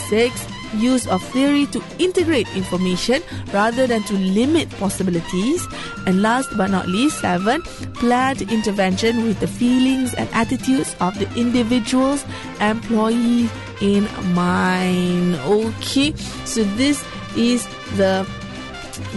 Six, 0.08 0.46
use 0.74 1.06
of 1.06 1.22
theory 1.32 1.66
to 1.66 1.82
integrate 1.98 2.48
information 2.56 3.22
rather 3.52 3.87
than 3.87 4.02
to 4.04 4.14
limit 4.14 4.68
possibilities. 4.78 5.66
And 6.06 6.22
last 6.22 6.54
but 6.56 6.70
not 6.70 6.88
least, 6.88 7.20
seven, 7.20 7.62
planned 7.94 8.42
intervention 8.42 9.24
with 9.24 9.40
the 9.40 9.46
feelings 9.48 10.14
and 10.14 10.28
attitudes 10.32 10.94
of 11.00 11.18
the 11.18 11.32
individuals, 11.38 12.24
employees 12.61 13.50
in 13.80 14.08
mind. 14.34 15.37
Okay, 15.37 16.14
so 16.44 16.64
this 16.76 17.04
is 17.37 17.66
the 17.96 18.26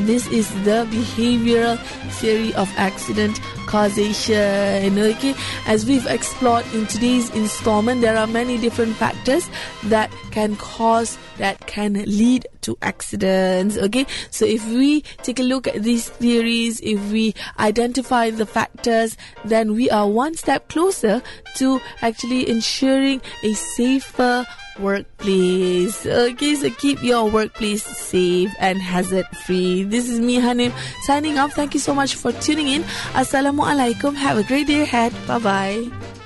this 0.05 0.27
is 0.27 0.49
the 0.63 0.87
behavioral 0.89 1.77
theory 2.19 2.53
of 2.55 2.71
accident 2.77 3.39
causation. 3.65 4.97
Okay, 4.99 5.35
as 5.65 5.85
we've 5.85 6.05
explored 6.07 6.65
in 6.73 6.85
today's 6.87 7.29
installment, 7.31 8.01
there 8.01 8.17
are 8.17 8.27
many 8.27 8.57
different 8.57 8.95
factors 8.95 9.49
that 9.85 10.11
can 10.31 10.55
cause, 10.57 11.17
that 11.37 11.65
can 11.67 11.93
lead 11.93 12.47
to 12.61 12.77
accidents. 12.81 13.77
Okay, 13.77 14.05
so 14.29 14.45
if 14.45 14.65
we 14.67 15.01
take 15.23 15.39
a 15.39 15.43
look 15.43 15.67
at 15.67 15.83
these 15.83 16.09
theories, 16.09 16.79
if 16.81 16.99
we 17.11 17.33
identify 17.59 18.29
the 18.29 18.45
factors, 18.45 19.17
then 19.45 19.73
we 19.73 19.89
are 19.89 20.07
one 20.07 20.35
step 20.35 20.67
closer 20.69 21.21
to 21.55 21.79
actually 22.01 22.49
ensuring 22.49 23.21
a 23.43 23.53
safer 23.53 24.45
workplace. 24.79 26.05
Okay, 26.05 26.55
so 26.55 26.69
keep 26.69 27.03
your 27.03 27.29
workplace 27.29 27.83
safe 27.83 28.51
and 28.59 28.81
hazard 28.81 29.27
free. 29.45 29.83
This 29.83 30.09
is 30.09 30.19
me, 30.19 30.37
Hanim, 30.37 30.71
signing 31.03 31.37
off. 31.37 31.53
Thank 31.53 31.73
you 31.73 31.79
so 31.79 31.93
much 31.93 32.15
for 32.15 32.31
tuning 32.31 32.67
in. 32.67 32.83
Assalamualaikum. 33.17 34.15
Have 34.15 34.37
a 34.37 34.43
great 34.43 34.67
day 34.67 34.81
ahead. 34.81 35.13
Bye 35.27 35.39
bye. 35.39 36.20